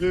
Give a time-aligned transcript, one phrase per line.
[0.00, 0.06] 大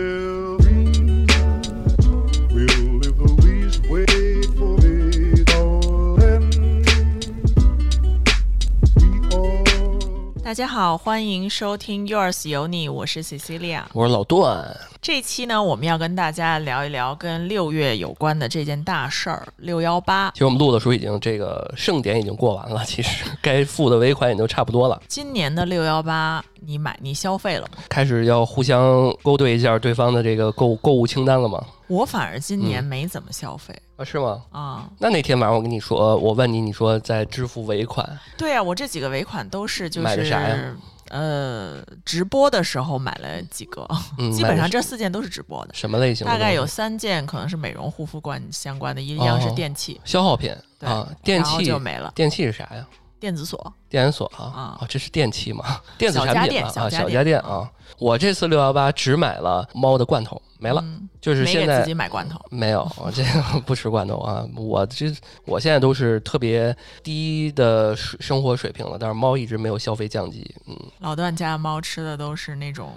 [10.53, 13.81] 家好，欢迎收听 Yours 有你，我是 Cecilia。
[13.93, 20.29] 我是老段，这期呢，我们要跟大家聊一聊跟六月有关的这件大事儿——六幺八。
[20.31, 27.81] 其实我们录的时候已经这个盛典已经过完了，其实该付的尾款也就差不多了，今年的六幺八，你买你消费了吗？
[27.87, 31.65] 开始要互相勾兑一下对方的这个购购物清单了吗？
[31.87, 34.43] 我反而今年嗯没怎么消费啊，是吗？
[34.51, 34.89] 啊。
[34.99, 38.05] 那那天晚上我跟你说，我问你，你说在支付尾款，
[38.37, 40.77] 对啊，我这几个尾款都是就是买的啥呀是
[41.09, 43.87] 呃直播的时候买了几个，
[44.17, 45.73] 嗯， 基本上这四件都是直播的。
[45.73, 46.31] 什么类型的？
[46.31, 52.11] 大概有三件可能是美容护肤关相关的，一样是哦电器，消耗品对啊，电器就没了。
[52.15, 52.85] 电器是啥呀？
[53.19, 55.79] 电子锁，电子锁啊啊啊，这是电器吗？
[55.97, 57.69] 电子产品嘛啊，小家电啊。
[57.97, 62.39] 我这次六幺八只买了猫的罐头，没了，嗯就是现在自己买罐头。
[62.49, 64.45] 没有，我这个 不吃罐头啊。
[64.55, 70.49] 我这我现在都是特别低的水生活水平了，但是猫一直没有消费降级。
[70.67, 72.93] 嗯，老段家猫吃的都是那种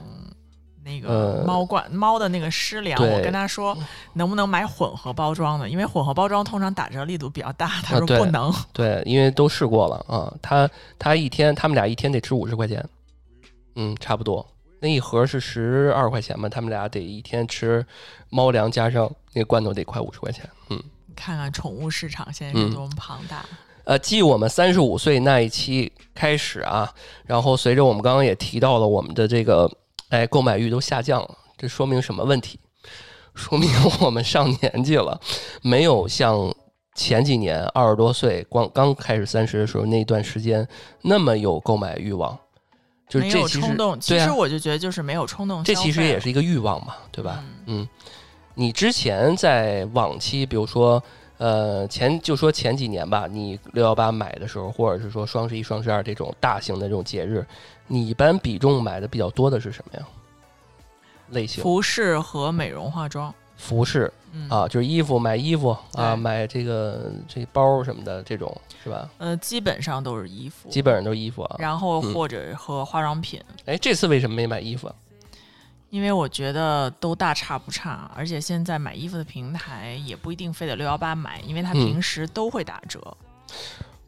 [0.85, 3.77] 那个呃猫罐、猫的那个湿粮，我跟他说
[4.15, 8.53] 能不能买混合包装的，因为混合包装通常打折力度比较大，他说不能。
[8.73, 10.33] 对，因为都试过了啊。
[10.43, 12.85] 他他一天，他们俩一天得吃五十块钱，
[13.77, 14.47] 嗯，差不多。
[14.81, 17.87] 那一盒是十二块钱嘛，他们俩得一天吃
[18.31, 20.45] 猫粮加上那个罐头得快五十块钱。
[20.71, 20.83] 嗯，
[21.15, 23.45] 看看宠物市场现在是嗯多么庞大。
[23.85, 26.93] 呃，继我们三十五岁那一期开始啊，
[27.27, 29.71] 然后随着我们刚刚也提到了我们的这个，
[30.13, 32.61] 哎，购买欲都下降了，这说明什么问题？
[33.35, 33.67] 说明
[34.01, 35.19] 我们上年纪了，
[35.63, 36.55] 没有像
[36.95, 40.69] 前几年二十多岁光刚开始三十的时候那段时间
[41.01, 42.39] 那么有购买欲望，
[43.09, 45.65] 就是没有这其实冲动，其实我就觉得就是没有冲动。
[45.65, 47.43] 这其实也是一个欲望嘛，对吧？
[47.65, 47.89] 嗯嗯，
[48.55, 51.03] 你之前在往期，比如说，
[51.43, 57.45] 呃，前就说前几年吧，你六幺八买的时候，或者是说双十一、双十二这种大型的这种节日，
[57.89, 60.07] 你一般比重买的比较多的是什么呀？
[61.31, 63.35] 类型服饰和美容化妆。
[63.57, 69.11] 服饰嗯啊，就是衣服买衣服啊，买这个这包什么的这种是吧？
[69.19, 71.57] 呃，基本上都是衣服，基本上都是衣服啊。
[71.59, 73.43] 然后嗯或者和化妆品。
[73.67, 74.95] 哎，这次为什么没买衣服啊？
[75.93, 82.99] 因为我觉得都大差不差，而且现在买衣服的平台也不一定非得六幺八买，因为它嗯平时都会打折。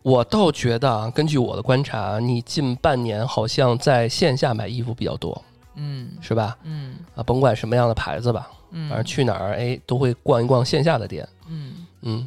[0.00, 6.56] 我倒觉得啊，根据我的观察，你近半年好像在线下买衣服比较多，嗯是吧？
[6.62, 11.28] 嗯啊，甭管什么样的牌子吧，嗯，反正去哪儿哎都会逛一逛线下的店。
[11.48, 12.26] 嗯，嗯，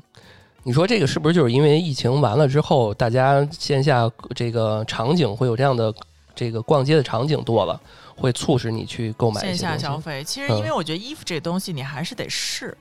[0.62, 5.92] 你说这个是不是就是因为疫情完了之后，大家线下这个场景会有这样的
[6.36, 7.82] 这个逛街的场景多了，
[8.18, 12.76] 会促使你去购买一线下消费，其实嗯因为我觉得衣服这东西你还是得试。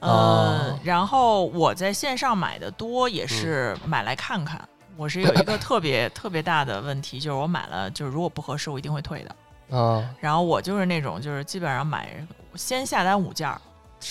[0.00, 4.60] 呃，哦然后我在线上买的多，也是嗯买来看看。
[4.96, 9.76] 我是有一个 特别特别大的问题，就是我买了，就是如果不合适，我一定会退的。
[9.76, 12.08] 啊，然后我就是那种，就是基本上买
[12.56, 13.60] 先下单五件儿，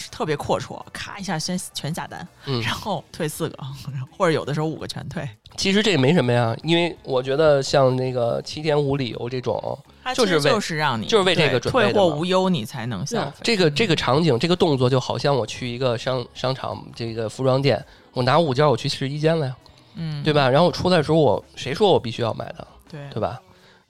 [0.09, 3.57] 特别阔绰，咔一下先全下单，嗯 然后退四个，
[4.17, 5.28] 或者有的时候五个全退。
[5.57, 13.31] 其实这也没什么呀，因为我觉得像那个七天无理由这种，它就是为就是让你就是为这个准备的嘛退货无忧，你才能消费。
[13.44, 19.56] 这个这个场景这个动作就好像我去一个商商场这个服装店，我拿五件我去试衣间了呀，
[19.96, 20.50] 嗯，对吧？
[20.50, 22.66] 然后我出来的时候我谁说我必须要买的？
[22.90, 23.38] 对对吧？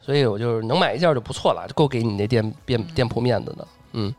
[0.02, 3.68] 所以我就是能买一件就不错了，就够给你那店店店铺面子的。
[3.92, 4.12] 嗯，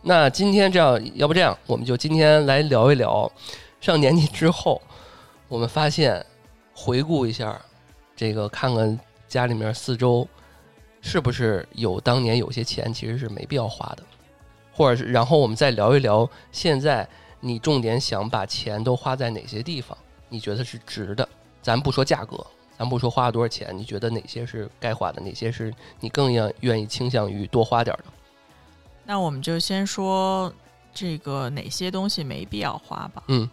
[0.00, 3.30] 那今天这样，要不这样，我们就今天来聊一聊
[3.78, 4.80] 上年纪之后，
[5.48, 6.24] 我们发现
[6.74, 7.60] 回顾一下
[8.16, 8.98] 这个，看看
[9.28, 10.26] 家里面四周
[11.06, 14.02] 是不是有当年有些钱其实是没必要花的，
[14.72, 17.08] 或者是然后我们再聊一聊现在
[17.38, 19.96] 你重点想把钱都花在哪些地方，
[20.28, 21.26] 你觉得是值的？
[21.62, 22.44] 咱不说价格，
[22.76, 28.04] 咱不说花了多少钱，你觉得哪些是该花的，哪些是你更愿愿意倾向于多花点儿的？
[29.04, 30.52] 那我们就先说
[30.92, 33.22] 这个哪些东西没必要花吧。
[33.28, 33.48] 嗯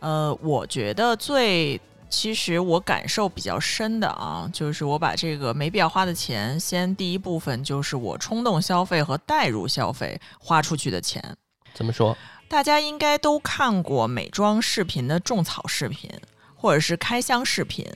[0.00, 11.22] 呃，我觉得最其实我感受比较深的啊，就是我把这个没必要花的钱，先第一部分就是我冲动消费和代入消费花出去的钱。
[11.72, 12.16] 怎么说？
[12.48, 16.10] 大家应该都看过美妆视频的种草视频，
[16.56, 17.86] 或者是开箱视频。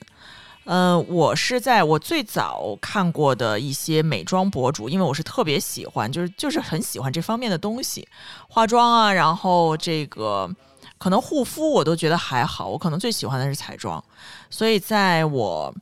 [0.66, 8.08] 嗯，我是在我最早看过的一些美妆博主，因为我是特别喜欢，就是就是很喜欢这方面的东西，
[8.48, 10.48] 化妆啊，然后这个
[11.04, 14.02] 可能护肤我都觉得还好，我可能最喜欢的是彩妆，
[14.48, 15.74] 所以在我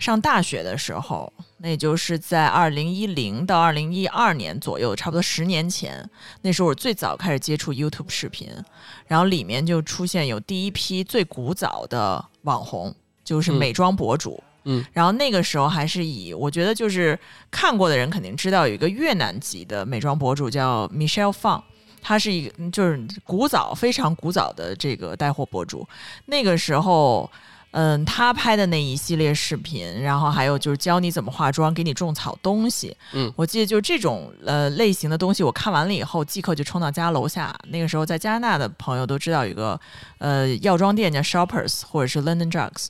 [0.00, 6.10] 上大学的时候，那也就是在二零一零到二零一二年左右，差不多十年前，
[6.42, 8.50] 那时候我最早开始接触 YouTube 视频，
[9.06, 12.92] 然后里面就出现有第一批最古早的网红，
[13.22, 14.42] 就是嗯美妆博主。
[14.64, 17.16] 嗯，然后那个时候还是以我觉得就是
[17.52, 21.62] 看过的人肯定知道有一个越南籍的美妆博主叫 Michelle Fang，
[22.06, 25.88] 他是一个就是古早非常古早的这个带货博主。
[26.26, 27.30] 那个时候，
[27.70, 32.94] 嗯，他拍的那一系列视频，然后还有就是教你怎么化妆，给你种草东西。
[33.14, 37.58] 嗯我记得就这种呃类型的东西，我看完了以后，即刻就冲到家楼下。
[37.68, 39.80] 那个时候在加拿大的朋友都知道有一个
[40.18, 42.88] 呃药妆店叫 Shoppers 或者是 London Drugs，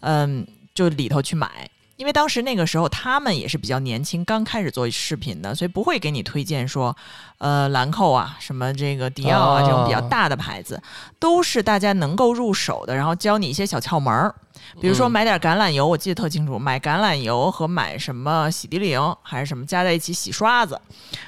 [0.00, 1.68] 嗯，就里头去买。
[1.96, 6.96] 因为当时那个时候他们也是比较年轻，刚开始做视频的，所以不会给你推荐说，
[7.38, 10.82] 呃，兰蔻啊，什么这个迪奥啊、哦这种比较大的牌子，
[11.20, 14.34] 都是大家能够入手的，然后教你一些小窍门儿。
[14.80, 20.80] 比如说嗯买点橄榄油，我记得特清楚，买橄榄油和买什么洗涤灵还是什么加在一起洗刷子，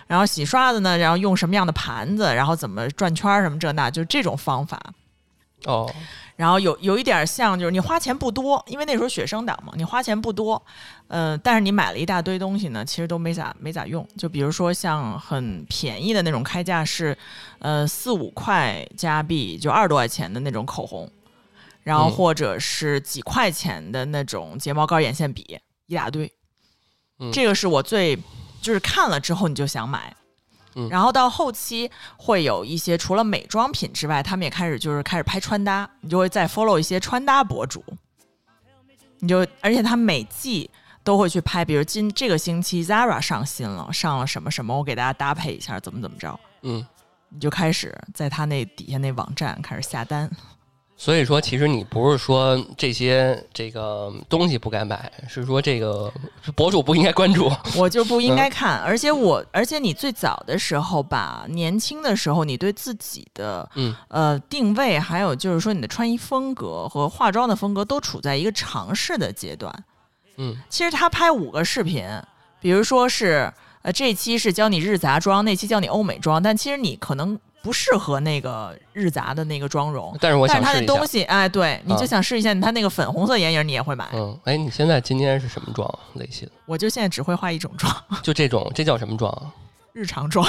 [0.06, 4.80] 然后洗刷子呢，然后用什么样的盘子，然后怎么转圈儿什么这那，就这种方法。
[5.64, 5.90] 哦，
[6.36, 10.62] 然后有有一点像，就是你花钱不多，因为那时候学生党嘛，你花钱不多，
[11.08, 14.06] 呃，但是你买了一大堆东西呢，其实都没咋没咋用。
[14.16, 17.16] 就比如说像很便宜的那种开价是，
[17.60, 21.10] 呃四五块加币，就二十多块钱的那种口红，
[21.82, 26.30] 然后嗯或者是几块钱的那种睫毛膏、眼线笔，一大堆。
[27.20, 28.18] 嗯这个是我最
[28.60, 30.14] 就是看了之后你就想买。
[30.74, 30.88] 嗯。
[30.88, 37.84] 然后到后期会有一些除了美妆品之外，他们也开始就是开始拍穿搭，你就会再 follow 一些穿搭博主，
[39.20, 40.70] 你就而且他每季
[41.02, 46.86] 都会去拍，比如今这个星期 Zara 上新了，上了什么什么，我给大家搭配一下，怎么怎么着，嗯，
[47.28, 50.30] 你就开始在他那底下那网站开始下单。
[51.04, 56.10] 所以说，其实你不是说这些这个东西不该买，是说这个
[56.56, 57.52] 博主不应该关注。
[57.76, 69.70] 我就不应该看，而且我，而且你最早的时候吧，年轻的时候，你对自己的嗯呃定位，还有就是说你的穿衣风格和化妆的风格，都处在一个尝试的阶段。
[70.38, 72.08] 嗯其实他拍五个视频，
[72.62, 73.52] 比如说是
[73.82, 80.16] 呃这期是教你日杂妆，那期教你欧美妆，但其实你可能不适合那个日杂的那个妆容。
[80.20, 80.80] 但是我想试一下。
[80.80, 84.06] 那东西，哎，对，你就啊想试一下，他那个粉红色眼影你也会买。
[84.12, 86.48] 嗯，哎，你现在今天是什么妆类型？
[86.66, 89.52] 我就现在只会化一种妆，就这种，这叫什么妆？
[89.94, 90.46] 日常妆，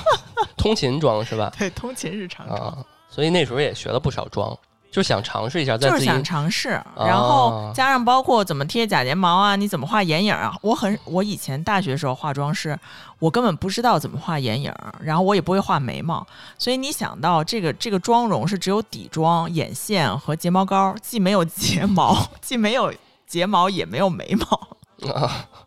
[0.56, 1.52] 通勤妆是吧？
[1.58, 2.58] 对，通勤日常妆。
[2.58, 2.78] 啊，
[3.10, 4.56] 所以那时候也学了不少妆，
[4.94, 10.54] 就想尝试一下，就是想尝试，然后哦加上包括怎么贴假睫毛啊，你怎么画眼影啊。
[10.62, 12.78] 我很，我以前大学时候化妆师，
[13.18, 16.24] 我根本不知道怎么画眼影，然后我也不会画眉毛，
[16.56, 22.94] 所以你想到这个这个妆容是只有底妆、眼线和睫毛膏，既没有睫毛，既没有
[23.26, 25.48] 睫毛，也没有眉毛，啊，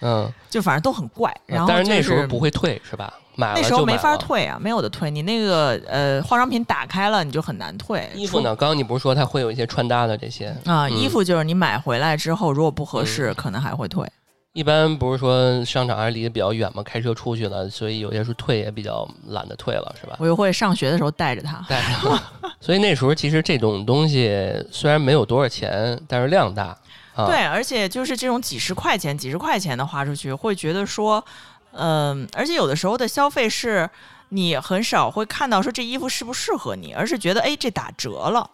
[0.00, 1.34] 嗯，就反正都很怪。
[1.46, 3.12] 然后、但就是那时候不会退是吧？
[3.34, 3.96] 买了那时候没。
[3.98, 5.10] 法退啊，没有的退。
[5.10, 8.08] 你那个呃化妆品打开了，你就很难退。
[8.14, 8.54] 衣服呢？
[8.56, 14.06] 刚刚你不是说它会有一些穿搭的这些啊，嗯衣服就是你买回来之后，如果不合适，嗯可能还会退。
[14.52, 20.16] 一般不是说商场还是离得比较远嘛，开车出去了，所以有些时候退也比较懒得退了，是吧？
[20.18, 21.62] 我又会上学的时候带着它。
[21.68, 22.18] 带着，
[22.58, 24.30] 所以那时候其实这种东西
[24.70, 26.74] 虽然没有多少钱，但是量大
[27.16, 27.26] 啊。
[27.26, 31.24] 对，而且就是这种几十块钱、几十块钱的花出去，会觉得说，
[31.72, 33.88] 嗯、而且有的时候的消费是
[34.28, 38.50] 你很少会看到说这衣服适不适合你，而是觉得哎这打折了，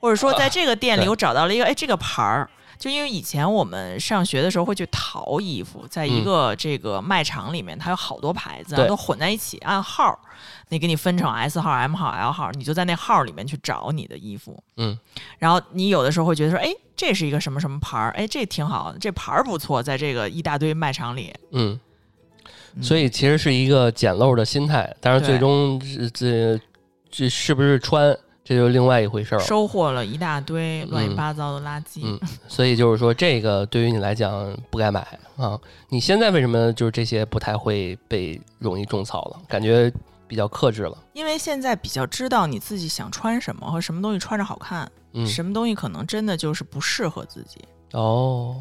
[0.00, 2.48] 或者说在这个店里我找到了一个哎这个牌儿。
[2.78, 6.24] 就因为以前我们上学的时候会去淘衣服，在一嗯。
[6.24, 10.18] 个这个卖场里面，它有好多牌子，对都混在一起，按号儿，
[10.70, 14.60] 你给你分成 S 号、M 号、L 号，你就在那号儿里面去找你的衣服。
[14.76, 14.98] 嗯，
[15.38, 21.78] 然后你有的时候会觉得说，哎，这是一个什么什么牌儿，哎，这挺好，这牌儿不错，在这个一大堆卖场里，嗯，
[22.74, 22.82] 嗯。
[22.82, 26.60] 所以其实是一个捡漏的心态，但是最终这这
[27.08, 28.16] 这是不是穿，
[28.48, 29.40] 这就是另外一回事儿。
[29.40, 32.02] 收获了一大堆嗯乱七八糟的垃圾。
[32.04, 35.00] 嗯，所以就是说，这个对于你来讲不该买
[35.36, 35.58] 啊。
[35.88, 39.42] 你现在为什么就是这些不太会被容易种草了？
[39.48, 39.92] 感觉
[40.28, 40.96] 比较克制了。
[41.12, 47.58] 因为现在比较知道你自己想穿什么和什么东西穿着好看，嗯，什么东西可能真的就是不适合自己。
[47.94, 48.60] 哦，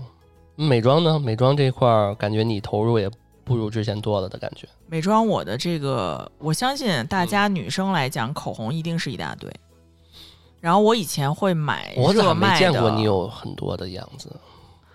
[0.56, 1.20] 美妆呢？
[1.20, 3.08] 美妆这块儿感觉你投入也
[3.44, 4.68] 不如之前多了的感觉。
[4.88, 9.52] 美妆我的这个，我相信大嗯家女生来讲，口红一定是一大堆。
[10.66, 14.36] 然后我以前会买我咋没热卖的，见过你有很多的样子？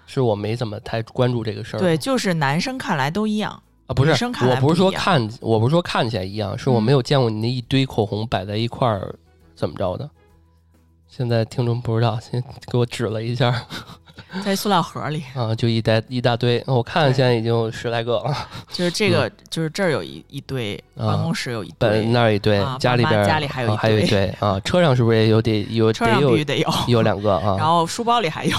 [0.04, 1.78] 是我没怎么太关注这个事儿。
[1.78, 3.52] 对，就是男生看来都一样。
[3.86, 9.14] 啊，不是我不是说看，我不是说看起来一样，是我嗯没有见过你那一堆口红摆在一块儿，
[9.54, 10.10] 怎么着的？
[11.06, 13.64] 现在听众不知道，先给我指了一下。
[14.44, 16.62] 在塑料盒里，啊，就一袋一大堆。
[16.66, 18.34] 我看现在已经有十来个了，
[18.70, 27.56] 就是这个，就是这儿有一一堆，啊办公室有一本堆，那儿一堆啊，家里边家里还有一啊还有一堆堆啊，车上是不是也有得有 车上必得有须得有，有两个啊？
[27.58, 28.56] 然后书包里还有，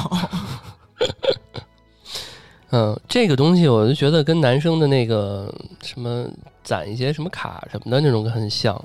[2.72, 5.54] 嗯，这个东西我就觉得跟男生的那个
[5.84, 6.26] 什么
[6.64, 8.82] 攒一些什么卡什么的那种很像。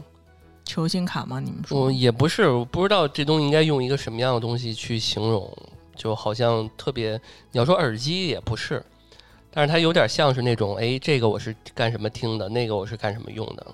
[0.65, 1.39] 球星卡吗？
[1.39, 1.93] 你们我说？
[1.93, 5.49] 也不是，我不知道这东西应该用一个什么样的东西去形容，
[5.97, 8.85] 就好像特别，你要说耳机也不是，
[9.51, 13.67] 但是它有点像是那种，哎，这个我是干什么听的，那个我是干什么用的，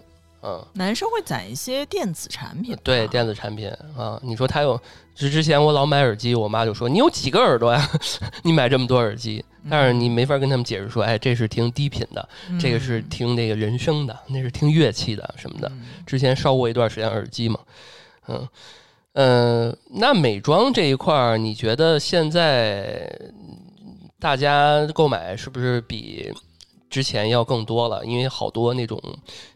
[0.42, 4.80] 嗯，男生会攒一些电子产品，对，电子产品啊，你说他有，
[5.14, 7.90] 之之前我老买耳机，我妈就说你有几个耳朵呀，
[8.42, 12.58] 你买这么多耳机，但是你没法跟他们解释说，哎，这是听低频的，嗯。
[12.58, 15.68] 这个是听那个人声的，那是听乐器的什么的。
[15.68, 15.82] 嗯。
[16.04, 17.60] 之前烧过一段时间耳机嘛，
[18.26, 18.48] 嗯，
[19.14, 26.33] 呃，那美妆这一块儿，你觉得现在嗯大家购买是不是比
[26.88, 28.04] 之前要更多了？
[28.07, 28.99] 因为好多那种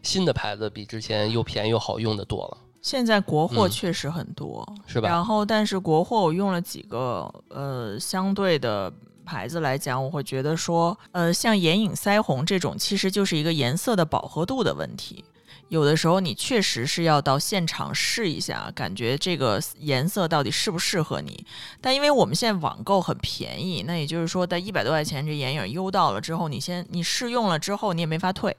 [0.03, 5.09] 新的牌子比之前又便宜又好用的多了，现在国货嗯确实很多，是吧？
[5.09, 8.93] 然后，但是国货我用了几个呃相对的
[9.25, 15.25] 牌子来讲，我会觉得说，呃，像眼影腮红这种，其实就是一个颜色的饱和度的问题。
[15.69, 21.45] 有的时候你确实是要到现场试一下，感觉这个颜色到底适不适合你。
[21.81, 28.55] 但因为我们现在网购很便宜，那也就是说，在一百多块钱这眼影邮到了之后，你先你试用了之后，你也没法退。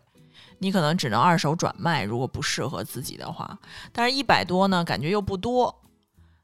[0.60, 3.58] 你可能只能二手转卖，如果不适合自己的话。
[3.92, 5.82] 但是，一百多呢，感觉又不多，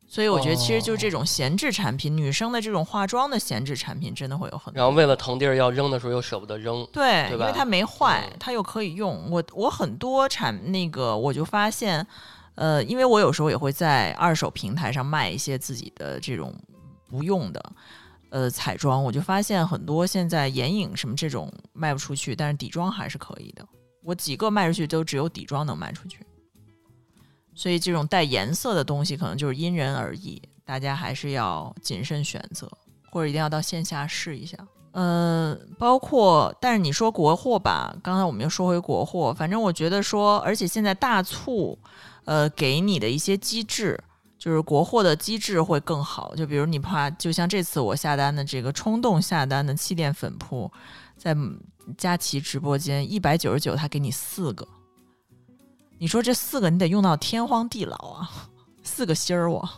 [0.07, 4.79] 所以我觉得其实就是这种闲置产品，女生的这种化妆的闲置产品真的会有很多。
[4.79, 9.29] 然后为了腾地儿要扔的时候又舍不得扔，对，对吧因为它没坏嗯，它又可以用。
[9.31, 12.07] 我我很多产那个我就发现，
[12.55, 16.55] 呃，因为我有时候也会在二手平台上卖一些自己的这种
[17.09, 17.73] 不用的。
[18.31, 23.67] 呃，彩妆我就发现很多现在眼影什么这种卖不出去，但是底妆还是可以的。
[24.03, 26.19] 我几个卖出去都只有底妆能卖出去，
[27.55, 32.71] 所以这种带颜色的东西可能就是因人而异，大家还是要谨慎选择，
[33.11, 34.59] 或者一定要到线下试一下。
[34.93, 41.77] 呃，包括，但是你说国货吧，刚才我们又说回国货，反正我觉得说，而且现在大促，
[42.25, 43.99] 呃，给你的一些机制，
[44.39, 46.33] 就是国货的机制会更好。
[46.37, 50.71] 就比如你怕，就像这次我下单的这个冲动下单的气垫粉扑，
[51.17, 51.37] 在
[51.99, 54.65] 佳琦直播间一百九十九，他给你四个，
[55.99, 58.31] 你说这四个你得用到天荒地老啊，
[58.83, 59.69] 四个芯儿我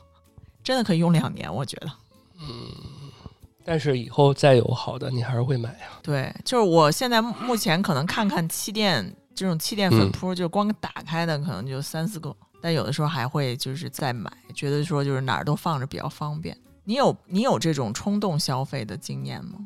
[0.64, 1.90] 真的可以用两年，我觉得。
[2.40, 2.72] 嗯
[3.64, 5.98] 但是以后再有好的，你还是会买呀。
[6.00, 12.32] 对，就是我现在目前可能看看气垫这种气垫粉嗯扑，就光打开的可能就三四个，
[12.62, 16.56] 但有的时候还会就是再买，觉得说就是哪儿都放着比较方便。
[16.84, 19.58] 你有你有这种冲动消费的经验吗？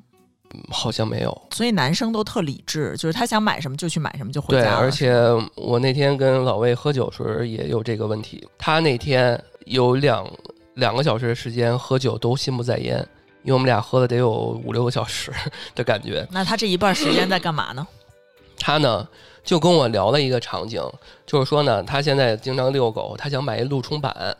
[0.54, 1.42] 嗯好像没有。
[1.52, 4.76] 所以男生都特理智，就是他想买什么就去买什么就回，家了。
[4.76, 5.14] 而且
[5.54, 8.47] 我那天跟老魏喝酒时候也有这个问题。
[8.59, 10.28] 他那天有两
[10.75, 12.99] 两个小时的时间喝酒都心不在焉，
[13.42, 14.30] 因为我们俩喝了得有
[14.64, 15.33] 五六个小时
[15.75, 16.26] 的感觉。
[16.30, 17.87] 那他这一半时间在干嘛呢？
[18.59, 19.07] 他呢
[19.42, 20.83] 就跟我聊了一个场景，
[21.26, 24.37] 就是说呢，他现在经常遛狗，他想买一路冲板，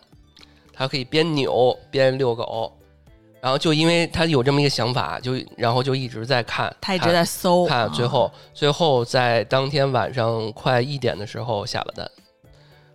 [0.73, 2.76] 他可以边扭边遛狗。
[3.40, 12.11] 然后就因为他有这么一个想法，就然后就一直在看，他一直在搜，看，啊最后最后在当天晚上快一点的时候下了单，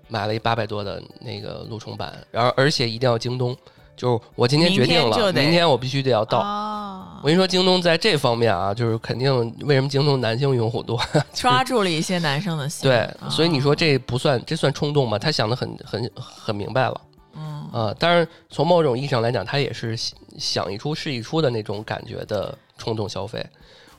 [0.07, 3.55] 买了一八百多的那个路冲板，然后而且一定要京东，
[3.95, 6.37] 就是我今天决定了，明天明天我必须得要到。
[6.39, 10.99] 啊我跟你说，京东在这方面啊，就是肯定为什么京东男性用户多，
[11.33, 12.87] 抓住了一些男生的心。
[12.87, 15.17] 对，啊所以你说这不算，这算冲动吗？
[15.17, 17.01] 他想的很很很明白了
[17.35, 17.95] 嗯啊。
[17.97, 19.97] 当然，从某种意义上来讲，他也是
[20.37, 23.45] 想一出是一出的那种感觉的冲动消费。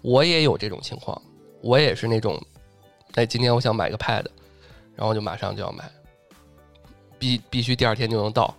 [0.02, 1.20] 我也有这种情况，
[1.60, 2.40] 我也是那种，
[3.14, 4.24] 哎，今天我想买个 Pad，
[4.94, 5.90] 然后就马上就要买，
[7.18, 8.54] 必必须第二天就能到。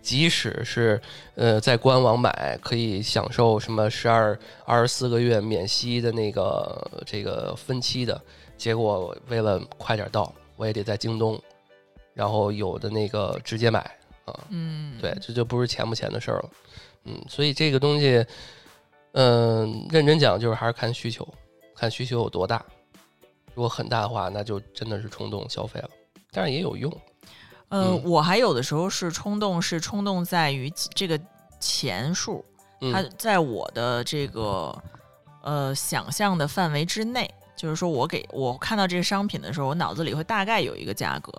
[0.00, 0.98] 即使是
[1.34, 8.18] 呃在官网买，可以享受什么十二二十四个月免息的那个这个分期的，
[8.56, 11.38] 结果为了快点到，我也得在京东，
[12.14, 13.80] 然后有的那个直接买
[14.24, 16.50] 啊，嗯，对，这就不是钱不钱的事儿了，
[17.08, 18.24] 嗯，所以这个东西，
[19.12, 21.26] 嗯、认真讲就是还是看需求，
[21.74, 22.62] 看需求有多大，
[23.54, 25.88] 如果很大的话，那就真的是冲动消费了，
[26.30, 26.92] 但是也有用，
[27.70, 31.18] 呃，嗯我还有的时候是冲动，是冲动在于这个
[31.58, 32.44] 钱数，
[32.82, 34.76] 嗯它在我的这个
[35.42, 37.28] 呃想象的范围之内。
[37.56, 41.32] 就是说我给我看到这个商品的时候，我脑子里会大概有一个价格，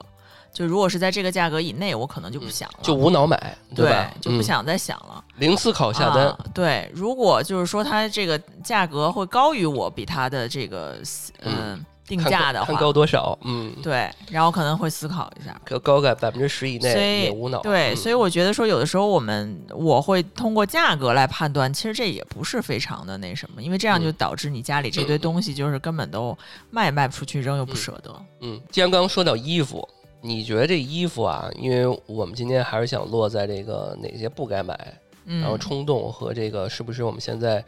[0.51, 5.23] 就如果是在这个价格以内，我可能就不想了，就无脑买，对就不想再想了。
[5.37, 6.27] 零思考下单。
[6.27, 6.37] 啊。
[6.53, 10.97] 对，如果就是说它这个价格会高于我比它的这个
[11.43, 13.37] 嗯、定价的话，高看高多少？
[13.43, 15.55] 嗯，对，然后可能会思考一下。
[15.63, 17.61] 高高个百分之十以所内以也无脑。
[17.61, 26.37] 对，嗯所以我觉得说，有的时候我们我会通过价格来判断，其实这也不是非常的那什么，因为这样就嗯导致你家里这堆东西就是根本都
[26.71, 28.13] 卖也卖不出去，扔又不舍得。
[28.41, 29.87] 嗯，既然刚刚说到衣服，
[30.21, 31.49] 你觉得这衣服啊？
[31.57, 37.63] 因为我们今天还是想落在这个哪些不该买，嗯，然后冲动和这个是不是我们现在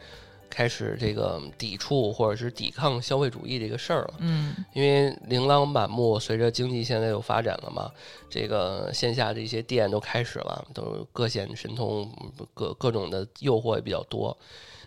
[0.50, 4.14] 开始这个抵触或者是抵抗消费主义这个事儿了？
[4.18, 7.90] 嗯因为琳琅满目，随着经济现在有发展了嘛，
[8.28, 12.10] 这个线下的一些店都开始了，都各显神通，
[12.52, 14.36] 各各种的诱惑也比较多。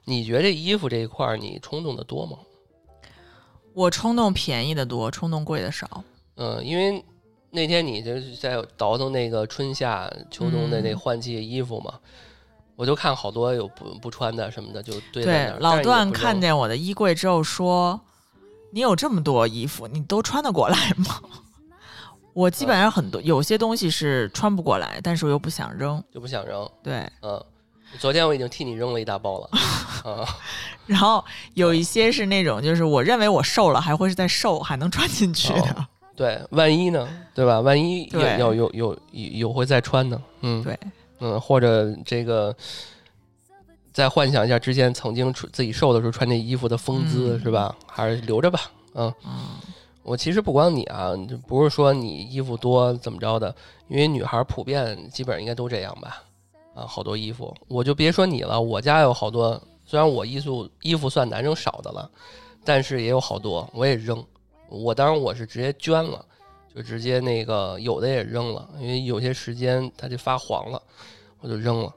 [0.04, 2.38] 你觉得这衣服这一块儿你冲动的多吗？
[3.74, 6.04] 我冲动便宜的多，冲动贵的少。
[6.36, 7.04] 嗯，因为
[7.56, 11.94] 那天你就是在倒腾那个春夏秋冬的那嗯换季衣服嘛，
[12.76, 18.00] 我就看好多有不不穿的什么的就堆在那儿。，对老段看看见我的衣柜之后说
[18.72, 21.20] ：“你有这么多衣服，你都穿得过来吗？”
[22.34, 26.04] 我基本上很多有些东西是穿不过来，但是我又不想扔。
[26.14, 26.70] 就不想扔。
[26.84, 27.42] 对，嗯，
[27.98, 29.50] 昨天我已经替你扔了一大包了。
[30.04, 30.28] 啊，
[30.86, 35.72] 然后有一些是那种，就是我认为我瘦了，还会是再瘦，还能穿进去的。
[35.72, 37.08] 哦对，万一呢？
[37.34, 37.60] 对吧？
[37.60, 40.22] 万一有对有有有有有会再穿呢？
[40.42, 40.80] 嗯，对，
[41.20, 42.56] 嗯，或者这个。
[43.92, 47.74] 再幻想一下之前曾经穿自己瘦的时候穿这衣服的风姿，嗯是吧？
[47.88, 48.60] 还是留着吧。
[48.94, 49.32] 嗯，嗯，
[50.04, 51.14] 我其实不光你啊，
[51.48, 53.56] 不是说你衣服多怎么着的，
[53.88, 56.22] 因为女孩普遍基本上应该都这样吧。
[56.74, 62.12] 啊，好多衣服，我就别说你了，我家有好多，虽然我衣服衣服算男生少的了，
[62.66, 64.22] 但是也有好多我也扔。
[64.70, 66.26] 我当然我是直接捐了，
[66.74, 70.82] 就直接那个有的也扔了，因为有些时间它就发黄了，
[71.40, 71.94] 我就扔了。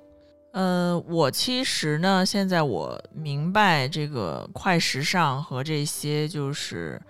[0.52, 7.00] 呃，我其实呢，现在我明白这个快时尚和这些就是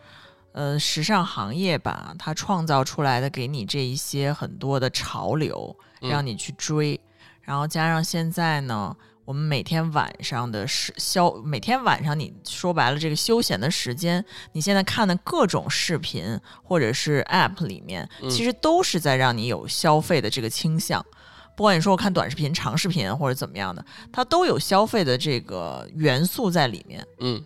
[0.52, 7.00] 呃时尚行业吧，它创造出来的给你这一些很多的潮流，嗯让你去追，
[7.40, 8.96] 然后加上现在呢。
[9.28, 21.04] 我们每天晚上的时消，每天晚上你说白了，这个休闲的时间，你现在看的各种视频或者是 App 里面，嗯其实都是在让你有消费的这个倾向。
[21.54, 27.06] 不管你说我看短视频、长视频或者怎么样的，它都有消费的这个元素在里面。
[27.20, 27.44] 嗯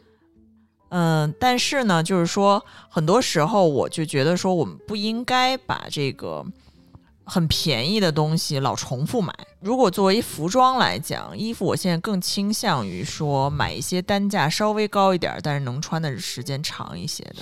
[0.90, 6.46] 嗯，但是呢，就是说，很多时候我就觉得说，我们不应该把这个
[7.24, 9.32] 很便宜的东西老重复买。
[9.60, 17.36] 如果作为服装来讲，衣服我现在更倾向于说买一些单价稍微高一点儿，但是能穿的时间长一些的。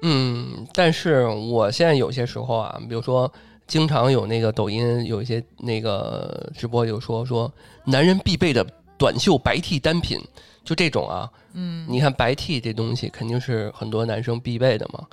[0.00, 3.30] 嗯，但是我现在有些时候啊，比如说
[3.66, 7.52] 经常有那个抖音有一些那个直播就说说
[7.84, 8.64] 男人必备的
[8.96, 10.20] 短袖白 T 单品，
[10.64, 15.04] 就这种啊，嗯，你看白 T 这东西肯定是很多男生必备的嘛，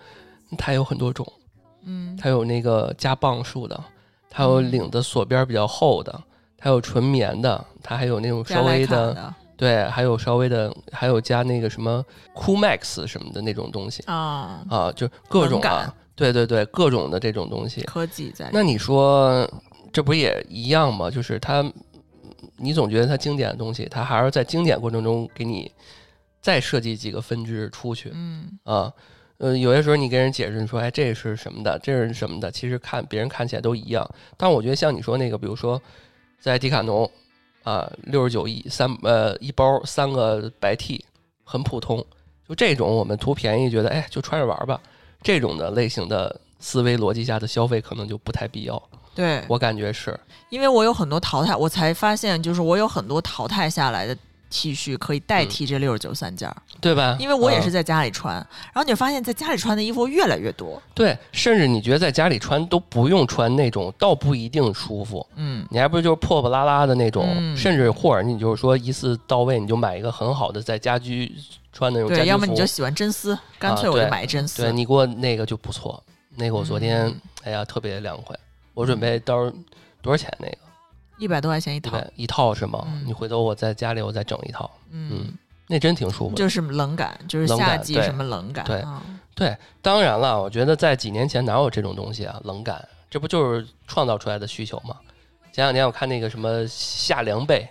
[0.56, 1.26] 它有很多种，
[1.84, 3.84] 嗯它有那个加磅数的，
[4.36, 6.22] 它有嗯领子锁边比较厚的，
[6.58, 17.82] 它有纯棉的，它还有那种稍微的，对，还有稍微的，还有加那个什么 Cool Max 什么的那种东西啊，啊，就各种啊，对对对，各种的这种东西。
[17.84, 19.50] 科技在那你说
[19.94, 21.10] 这不也一样吗？
[21.10, 21.64] 就是它，
[22.58, 25.72] 你总觉得它经典的东西，它还是在经典过程中给你
[26.42, 28.92] 再设计几个分支出去嗯啊。
[29.38, 34.10] 呃，有些时候你跟人解释，你说，哎，这是什么的，这是什么的，其实看别人看起来都一样。
[34.38, 35.82] 但我觉得像你说那个，比如说
[36.40, 37.10] 在迪卡侬
[37.64, 41.04] 啊，六十九一三呃一包三个白 T，
[41.44, 42.06] 很普通，
[42.48, 44.80] 就这种我们图便宜，觉得哎就穿着玩吧，
[45.22, 48.82] 这种的类型的思维逻辑下的消费可能就不太必要。
[49.14, 50.18] 对，我感觉是，
[50.50, 54.18] 因为我有很多淘汰，我才发现，就是我有很多淘汰下来的
[54.58, 57.18] T 恤可以代替这六十九三件儿，对吧？
[57.20, 65.28] 因为我也是嗯在家里穿，然后你就发现在家里穿的衣服越来越多，对，甚至你觉得在家里穿都不用穿那种，倒不一定舒服。
[65.36, 67.58] 嗯，你还不如就是破破拉拉的那种，嗯。
[67.58, 71.30] 甚至或者你就是说一次到位，你就买一个很好的在家居
[71.74, 76.02] 穿的那种家对，要么你就喜欢真丝，干脆我就买真丝，对你给我那个就不错，
[76.38, 77.22] 那个我昨天、嗯。
[77.44, 78.34] 哎呀特别凉快，
[78.74, 79.56] 我准备到时候
[80.02, 80.58] 多少钱那个
[81.18, 82.84] 一百多块钱一套，一套是吗？
[82.88, 85.34] 嗯你回头我在家里我再整一套，嗯，
[85.68, 86.36] 那真挺舒服的。
[86.36, 89.02] 就是冷感，就是夏季什么冷感，对啊
[89.34, 92.40] 对，当然了，我觉得在几年前哪有这种东西啊？
[92.46, 94.96] 冷感，这不就是创造出来的需求吗？
[95.52, 97.68] 前两年我看那个什么夏凉被，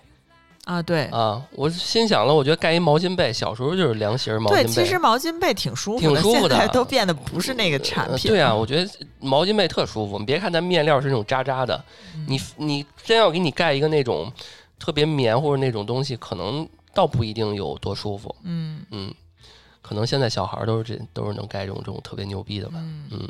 [0.65, 4.71] 啊，对啊，我心想了，我觉得盖一毛巾被，小时候就是凉席儿毛巾对，被。
[4.71, 8.31] 其实毛巾被挺舒服的，挺舒服的现在都变得不是那个产品。
[8.31, 10.19] 呃对啊，我觉得毛巾被特舒服。
[10.19, 11.85] 你别看它面料是那种渣渣的，
[12.17, 14.33] 嗯你你真要给你盖一个那种
[14.79, 18.35] 特别棉或者那种东西，可能倒不一定有多舒服。
[18.45, 19.15] 嗯嗯，
[19.83, 22.77] 可能现在小孩儿都是这都是能盖这种这种特别牛逼的吧。
[22.79, 23.29] 嗯，嗯，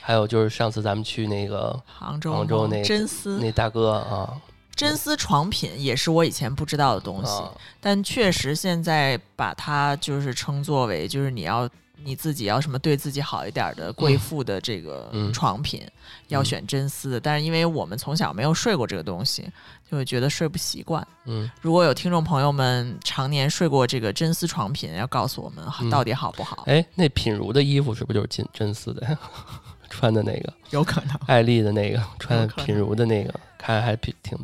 [0.00, 4.32] 还有就是上次咱们去那个杭州杭州那真丝那大哥啊
[4.74, 11.68] 真丝床品也是我以前不知道的东西，啊，但确实现在把它就是称作为就是你要
[12.02, 15.86] 你自己要什么对自己好一点的贵妇的这个嗯床品，
[16.28, 17.20] 要选真丝的。
[17.20, 19.48] 但是因为我们从小没有睡过这个东西，
[19.90, 21.06] 就会觉得睡不习惯。
[21.24, 26.64] 嗯，如果有听众朋友们常年睡过这个真丝床品，要告诉我们嗯到底好不好？
[26.66, 29.18] 哎，那品如的衣服是不是就是真真丝的呀？
[29.88, 31.16] 穿的那个有可能。
[31.26, 34.36] 艾丽的那个，穿品如的那个，看还挺挺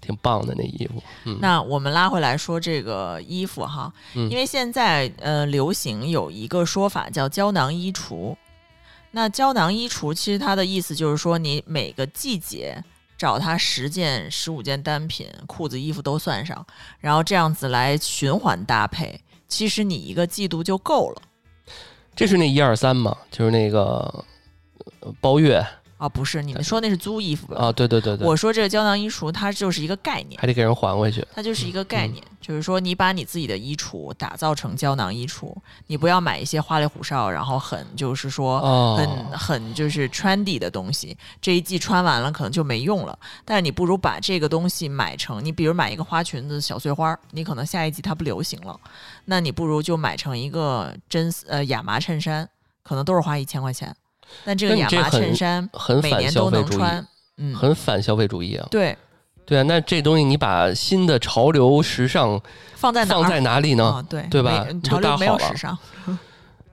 [0.00, 1.02] 挺挺棒的那衣服。
[1.24, 8.36] 嗯，那我们拉回来说这个衣服哈，嗯因为现在呃流行有一个说法叫胶囊衣橱。
[9.12, 12.82] 那胶囊衣橱其实它的意思就是说，你每个季节
[13.16, 16.66] 找它十件、十五件单品，裤子、衣服都算上，
[16.98, 21.22] 然后这样子来循环搭配，其实你一个季度就够了。
[22.16, 24.24] 这是那一二三嘛，就是那个
[25.00, 25.64] 呃包月
[26.04, 27.56] 啊，不是，你们说那是租衣服吧？
[27.56, 30.38] 啊，对对对对，我说这个胶囊衣橱，它就是一个概念。
[30.38, 31.26] 还得给人还回去。
[31.34, 35.50] 它就是一个概嗯念，就是说你把你自己的衣橱打造成胶囊衣橱，
[35.86, 43.18] 你不要买一些花里胡哨，然后很就是说哦，很很就是 trendy 的东西，这一季穿完了可能就没用了。
[43.46, 48.78] 但是你不如把这个东西买成，你比如买一个花裙子、小碎花儿，你可能下一季它不流行了，
[49.24, 52.46] 那你不如就买成一个真丝呃亚麻衬衫，
[52.82, 53.96] 可能都是花一千块钱，
[54.44, 58.66] 但这个亚麻衬衫很反消费主义，很反消费主义啊。
[58.70, 58.96] 对，
[59.44, 62.40] 对啊，那这东西你把新的潮流时尚
[62.74, 63.20] 放在哪儿？
[63.20, 63.84] 放在哪里呢？
[63.84, 65.76] 啊，对对吧潮流没有时尚，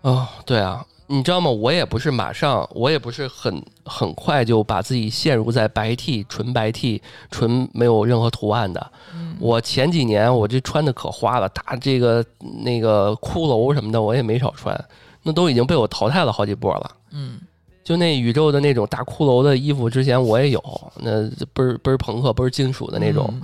[0.01, 1.49] 哦，对啊，你知道吗？
[1.49, 8.91] 我也不是马上，我也不是很很快就把自己陷入在白 T、纯白 T、纯没有任何图案的。
[9.13, 12.23] 嗯我前几年我这穿的可花了，大这个
[12.63, 14.79] 那个骷髅什么的我也没少穿，
[15.23, 16.91] 那都已经被我淘汰了好几波了。
[17.11, 17.39] 嗯。
[17.83, 23.41] 就那宇宙的那种大骷髅的衣服，之前我也有，那倍儿倍儿朋克、倍儿金属的那种，嗯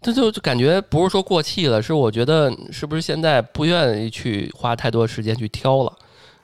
[0.00, 5.92] 这就就感觉不是说过气了，是我觉得是不是现在不愿意去花太多时间去挑了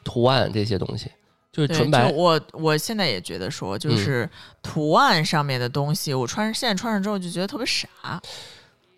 [0.05, 1.11] 图案这些东西，
[1.53, 2.12] 就是对，纯白。
[2.12, 4.29] 我我现在也觉得说，就嗯是
[4.62, 7.88] 图案上面的东西，我穿现在穿上之后就觉得特别傻，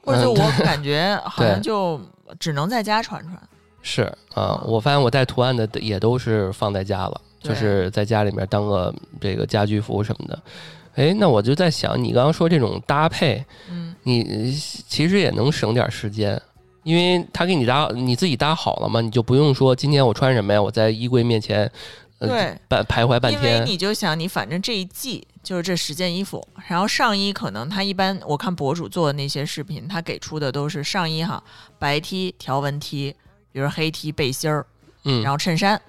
[0.02, 2.00] 或者就嗯我感觉 好像就
[2.40, 3.40] 只能在家穿穿。
[3.80, 4.02] 是
[4.34, 10.42] 啊嗯，我发现我带图案的也都是放在家了，对就是在家里面当个这个家居服什么的。
[10.94, 16.40] 哎，那我就在想，你刚刚说这种搭配，嗯，你其实也能省点时间，
[16.82, 21.70] 因为他给你搭，你自己搭好了嘛，你就不用说今天我穿什么呀，我在衣柜面前，
[22.18, 23.66] 呃，对，半徘徊半天因为天。
[23.66, 31.40] 你就想，你反正这一季就是这十件衣服，然后上衣可能他一般我看博主做的那些视频，他给出的都是上衣哈，
[31.78, 33.14] 白 T 条纹 T，
[33.52, 34.66] 比如黑 T 背心儿，
[35.04, 35.80] 嗯，然后衬衫，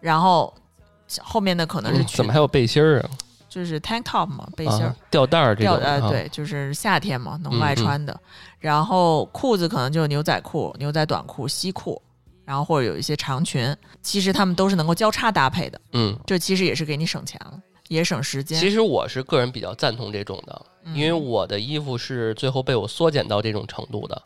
[0.00, 0.52] 然后
[1.22, 3.10] 后面的可能是嗯怎么还有背心儿啊？
[3.48, 4.86] 就是 tank top 嘛，背心儿。
[4.86, 8.20] 啊，吊带儿这吊呃对，就是夏天嘛，能外嗯嗯穿的。
[8.58, 12.00] 然后裤子可能就是牛仔裤、牛仔短裤、西裤，
[12.44, 15.80] 然后或者有一些长裙，其实他们都是能够交叉搭配的。
[15.92, 18.58] 嗯，这其实也是给你省钱了，也省时间。
[18.58, 24.20] 其实我是个人比较赞同这种的，嗯因为我的衣服是最后被我缩减到这种程度的，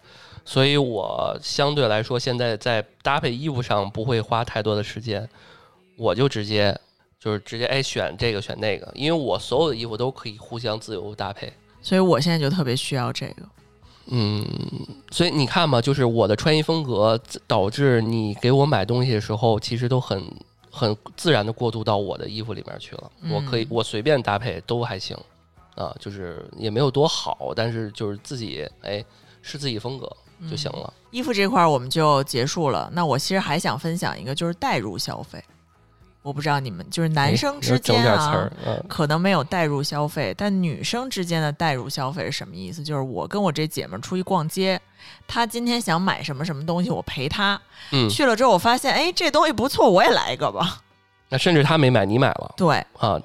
[0.45, 5.29] 所以我相对来说现在在搭配衣服上不会花太多的时间，
[5.99, 6.75] 我就直接
[7.19, 11.53] 就是直接哎选这个选那个，因为我所有的衣服都可以互相自由搭配。
[11.83, 13.43] 所以我现在就特别需要这个。
[14.07, 14.43] 嗯，
[15.11, 20.25] 所以你看嘛，就是我的穿衣风格导致你给我买东西的时候，其实都很
[20.71, 23.11] 很自然的过渡到我的衣服里面去了。
[23.31, 25.15] 我可以嗯我随便搭配都还行
[25.75, 29.05] 啊，就是也没有多好，但是就是自己哎
[29.43, 30.11] 是自己风格
[30.51, 30.93] 就行了。
[31.11, 32.91] 衣服这块儿我们就结束了。
[32.95, 35.43] 那我其实还想分享一个，就是代入消费。
[36.29, 38.51] 我不知道你们就是男哎生之间啊
[38.87, 42.85] 可能没有代入消费，但女生之间的代入消费是什么意思？
[42.85, 44.79] 就是我跟我这姐们儿出去逛街，
[45.27, 47.59] 她今天想买什么什么东西，我陪她
[47.93, 50.83] 嗯，去了之后，我发现哎，这东西不错，我也来一个吧。
[51.31, 53.19] 那甚至她没买，你买了对，啊，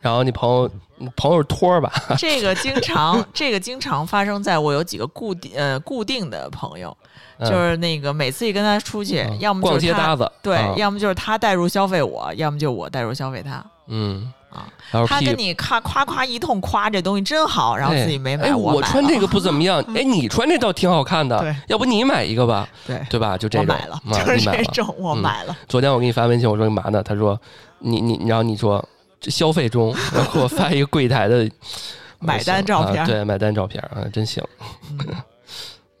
[0.00, 1.92] 然后你朋友你朋友是托儿吧？
[2.18, 6.96] 这个经常这个经常发生在我有几个固定呃固定的朋友，
[7.38, 7.48] 嗯。
[7.50, 9.38] 就是那个每次一跟他出去，嗯。
[9.40, 10.74] 要么逛街搭子，对，啊。
[10.76, 13.64] 要么就是他代入消费我，要么就我代入消费他。
[13.92, 14.68] 嗯，啊，
[15.06, 23.36] 他跟你夸夸夸一通夸这东西真好，然后自己没买，哎，我买了我穿这个不怎么样， 哎，你穿这倒挺好看的对，要不你买一个吧，对，对吧？
[23.36, 24.44] 就这种，我买了，啊就是。
[24.72, 25.18] 这种我嗯。
[25.18, 27.02] 买了，昨天我给你发微信，我说干嘛呢？
[27.02, 27.38] 他说
[27.80, 28.84] 你你然后你说这
[29.22, 31.50] 消费中， 然后给我发一个柜台的
[32.20, 33.02] 买单照片。
[33.02, 34.42] 啊对，买单照片啊，真行，
[34.90, 35.16] 嗯。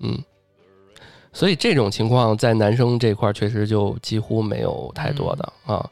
[0.00, 0.24] 嗯。
[1.32, 5.76] 所以这种情况在男生这块确实就几乎没有太多的、嗯。
[5.76, 5.90] 啊，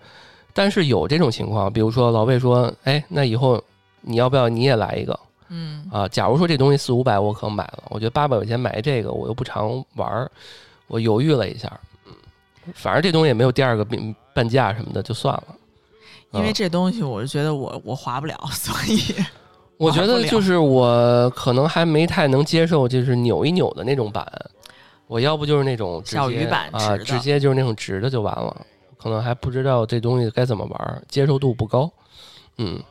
[0.52, 3.62] 但是有这种情况，比如说老魏说，哎，那以后
[4.00, 5.18] 你要不要你也来一个？
[5.48, 5.88] 嗯。
[5.92, 6.08] 啊？
[6.08, 10.30] 假如说这东西四五百我可能买了，我觉得八百块钱买这个我又不常玩儿，
[10.88, 12.12] 我犹豫了一下，嗯，
[12.74, 15.44] 反正这东西也没有第二个半半价什么的，就算了。
[16.32, 19.14] 因为啊这东西我是觉得我我划不了， 所以
[19.76, 24.26] 我觉得就是我可能还没太能接受，就是扭一扭的那种板。
[25.06, 28.66] 我要不就是那种小鱼板啊，直直接就是那种直的就完了。
[28.98, 31.90] 可能还不知道这东西该怎么玩儿，接受度不高。
[32.58, 32.82] 嗯，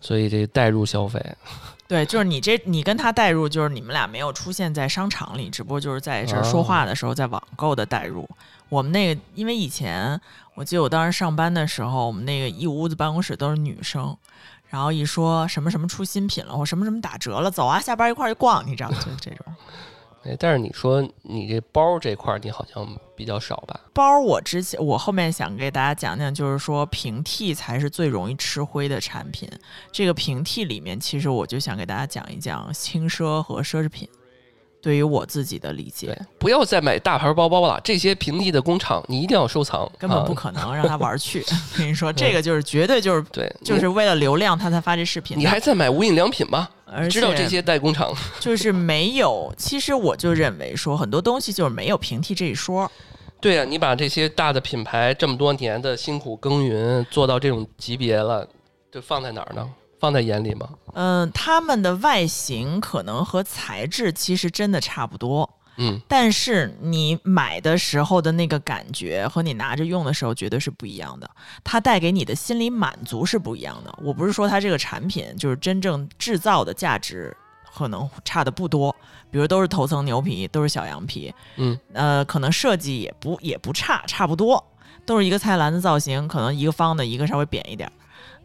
[0.00, 1.20] 所以这代入消费，
[1.88, 8.28] 对，就是你这你跟他代入，就是你们俩没有出现在商场里，只不过就是在这儿说话的时候，在网购的代入。
[8.68, 10.20] 我们那个，因为以前
[10.54, 14.16] 我记得我当时上班的时候，我们那个一屋子办公室都是女生，
[14.68, 19.46] 然后一说什么什么出新品了，或什么什么打折了，走啊，下班一块儿去逛，你知道，就这种。
[20.24, 23.80] 哎，但是你说你这包这块儿，你好像比较少吧？
[23.94, 29.48] 包我之前我后面想给大家讲讲，就是说平替才是最容易吃灰的产品。
[29.92, 34.08] 这个平替里面，其实我就想给大家讲一讲轻奢和奢侈品。
[34.80, 41.44] 对于我自己的理解，，不要再买大牌包包了，这些平替的工厂你一定要收藏，根本不啊、可能让他玩儿去。
[41.76, 45.40] 跟 你说，这个就是绝对就是对，就是为了流量他才发这视频的。
[45.40, 46.68] 你还在买无印良品吗？
[46.86, 48.14] 而知道这些代工厂？
[48.40, 49.52] 就是没有。
[49.58, 52.90] 其实我就认为说，很多东西就是没有平替这一说。
[53.40, 58.48] 对呀、你把这些大的品牌这么多年的辛苦耕耘做到这种级别了，
[58.90, 59.68] 就放在哪儿呢？
[60.00, 60.68] 放在眼里吗？
[60.94, 65.48] 嗯，它们的外形可能和材质其实真的差不多。
[65.80, 71.30] 嗯，但是你买的时候的那个感觉和你拿着用的时候绝对是不一样的，
[71.62, 73.98] 它带给你的心理满足是不一样的。
[74.02, 77.36] 我不是说它这个产品就是真正制造的价值
[77.72, 78.92] 可能差的不多，
[79.30, 84.64] 比如都是头层牛皮，都是小羊皮，嗯，呃，可能设计也不也不差，差不多，
[85.06, 87.92] 都是一个菜篮子造型，可能一个方的，一个稍微扁一点儿。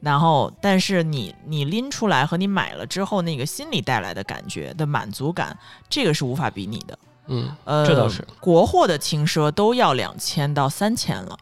[0.04, 5.58] 然后，但是你你拎出来和你买了之后那个心里带来的感觉的满足感，
[5.90, 7.00] 这个是无法比拟的。
[7.28, 8.22] 嗯，呃，这倒是。
[8.42, 11.40] 国货的轻奢都要两千到三千了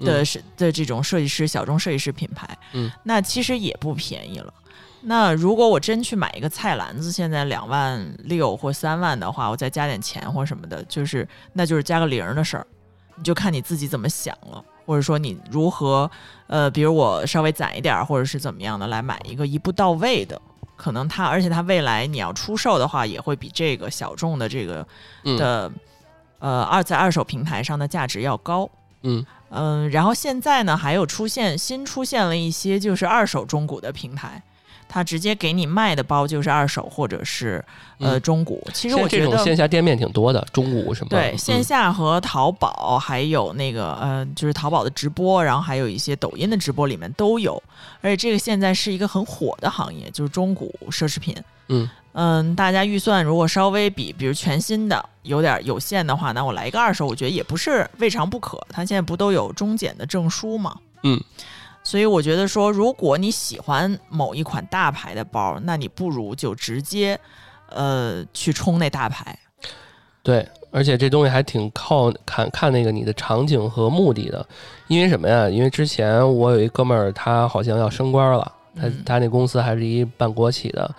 [0.00, 4.52] 的嗯是、的这种设计师小众设计师品牌，嗯，那其实也不便宜了。
[5.02, 12.66] 那如果我真去买一个菜篮子，现在两万六或三万的话，我再加点钱或什么的，就是那就是加个零儿的事儿，
[13.14, 16.10] 你就看你自己怎么想了，或者说你如何
[16.46, 20.40] 呃，比如我稍微攒一点儿，或者是怎么样的来买一个一步到位的。
[20.76, 24.86] 可能它，而且它未来你要出售的话，也会比这个小众的这个
[25.24, 25.72] 嗯的、
[26.38, 28.70] 呃二在二手平台上的价值要高。
[29.02, 34.42] 嗯嗯，然后现在呢，还有出现新出现了一些就是二手中古的平台，
[34.88, 37.64] 它直接给你卖的包就是二手或者是
[37.98, 38.66] 呃嗯中古。
[38.72, 47.62] 其实我觉得线下店面挺多的，中古什么对线嗯下和淘宝，还有那个呃，就是淘宝的直播，然后还有一些抖音的直播里面都有。
[48.00, 51.36] 而且这个现在是一个很火的行业，就是中古奢侈品。
[51.68, 58.58] 嗯嗯，大家预算如果稍微比，比如全新的有点有限的话，那我来一个二手，我觉得也不是未尝不可。
[58.70, 60.74] 它现在不都有中检的证书吗？
[61.02, 61.20] 嗯，
[61.86, 67.16] 所以我觉得说，如果你喜欢某一款大牌的包，那你不如就直接
[67.68, 69.38] 呃去冲那大牌。
[70.20, 74.44] 对，而且这东西还挺靠看看那个你的场景和目的的，
[74.88, 75.48] 因为什么呀？
[75.48, 80.94] 因为之前我有一哥们儿，他好像要升官了，他嗯他那公司还是一办国企的，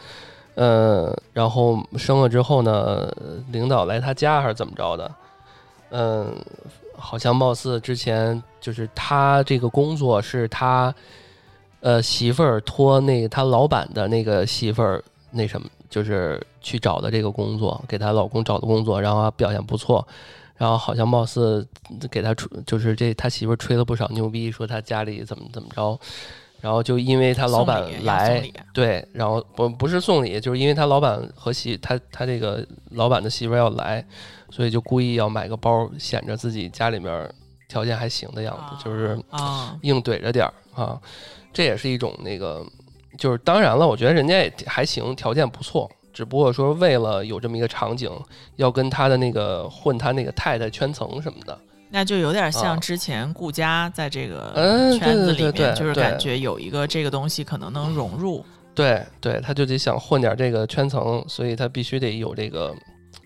[0.56, 3.14] 嗯，然后升了之后呢，
[3.52, 5.12] 领导来他家还是怎么着的，
[5.90, 6.34] 嗯，
[6.96, 10.94] 好像貌似之前就是他这个工作是他
[11.80, 15.02] 呃媳妇儿托那个他老板的那个媳妇儿
[15.32, 20.06] 那什么，就是去找的这个工作，给她老公找的工作，然后表现不错，
[20.58, 21.66] 然后好像貌似
[22.12, 25.98] 给他吹，就是这他媳妇儿吹了不少牛逼，说他家里怎么怎么着，
[26.60, 34.06] 然后就因为他老板来，对，然后不不是送礼，就是因为他老板和媳他他这个老板的媳妇儿要来，
[34.50, 37.30] 所以就故意要买个包，显着自己家里面
[37.68, 41.00] 条件还行的样子，就是啊， 硬怼着点儿啊，
[41.52, 42.66] 这也是一种那个，
[43.18, 48.12] 就是当然了，我觉得人家也还行，条件不错，只不过说为了有这么一个场景，
[48.56, 58.46] 要跟他的那个混他那个太太圈层什么的，那就有点啊像之前顾佳在这个嗯圈子里面，就是感觉有一个这个东西可能能融入。
[58.76, 62.76] 对对，他就得想混点这个圈层，所以他必须得有这个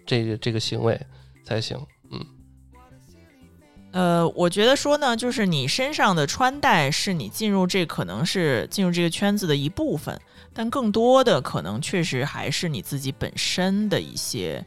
[0.06, 0.97] 这个这个行为
[1.43, 1.77] 才行。
[3.91, 10.19] 呃，我觉得说呢，就是你身上的穿戴是你进入这可能是进入这个圈子的一部分，
[10.54, 14.65] 但更多的可能确实还是你自己本身的一些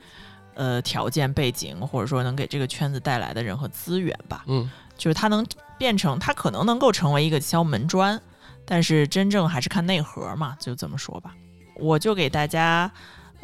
[0.54, 4.44] 呃条件背景，或者说能给这个圈子带来的人和资源吧。
[4.46, 5.44] 嗯就是它能
[5.76, 8.20] 变成，它可能能够成为一个敲门砖，
[8.64, 11.34] 但是真正还是看内核嘛，就这么说吧。
[11.80, 12.88] 我就给大家，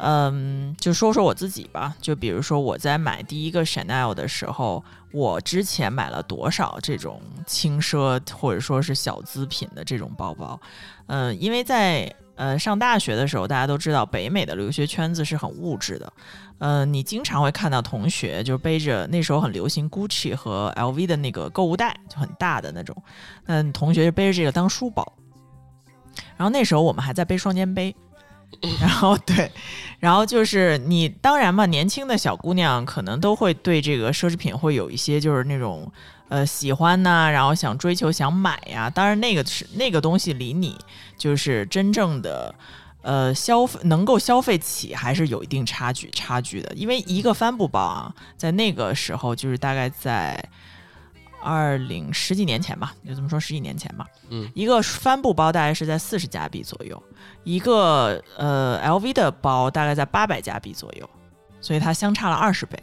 [0.03, 1.95] 嗯，就说说我自己吧。
[2.01, 10.59] 就比如说我在买第一个 Chanel 的时候，我之前买了多少这种轻奢或者说是小资品的这种包包？
[11.05, 16.11] 嗯，因为在呃上大学的时候，大家都知道北美的留学圈子是很物质的。
[16.57, 22.95] 呃，你经常会看到同学就背着那时候很流行 Gucci 和 LV 的那个购物袋，就很大的那种。
[23.45, 25.13] 嗯，同学就背着这个当书包。
[26.37, 27.95] 然后那时候我们还在背双肩背，
[28.79, 29.51] 然后对，
[29.99, 35.91] 然后就是你当然嘛，年轻的小姑娘可能都会对这个奢侈品会有一些就是那种
[36.29, 40.77] 呃喜欢呐、然后想追求、想买呀、当然那个是那个东西离你
[41.17, 42.53] 就是真正的。
[43.03, 50.39] 呃，消费能够消费起还是有一定差距差距的，因为一个帆布包啊，在那个时候就是大概在
[51.43, 57.01] 二零十几年前吧，就这么说十几年前吧，嗯一个帆布包大概是在四十加币左右，
[57.43, 61.09] 一个呃 LV 的包大概在八百加币左右，
[61.59, 62.81] 所以它相差了二十倍。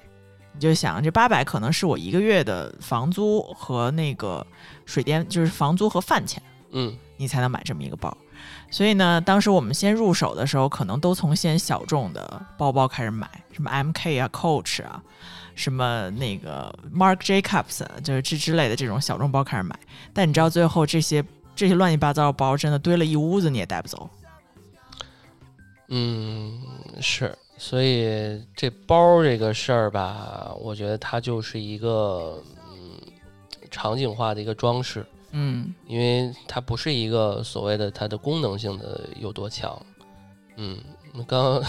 [0.53, 4.45] 你就想，这八百可能是我一个月的房租和那个
[4.87, 6.43] 水电，就是房租和饭钱。
[6.71, 8.17] 嗯你才能买这么一个包。
[8.71, 15.03] 所以呢，当时我们先入手的时候，可能都从先小众的包包开始买，什么 MK 啊、Coach 啊，
[15.59, 19.79] 什么那个 Mark Jacobs，啊就是这之类的这种小众包开始买。
[20.15, 21.23] 但你知道，最后这些
[21.57, 24.09] 这些乱七八糟的包真的堆了一屋子，你也带不走。
[25.89, 26.63] 嗯，
[27.01, 32.41] 是，所以这包这个事儿吧，我觉得它就是一个
[32.71, 33.01] 嗯
[33.71, 35.05] 场景化的一个装饰。
[35.33, 39.79] 嗯因为它不是一个所谓的它的功能性的有多强。
[40.57, 40.79] 嗯，
[41.13, 41.63] 那刚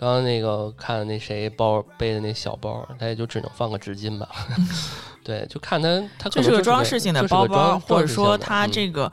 [0.00, 4.26] 刚刚刚那个看那谁包背的那小包，他也就只能放个纸巾吧。
[5.22, 9.12] 对，就看他他可能就是个个装饰性的包包，或者说装饰性的它嗯这个。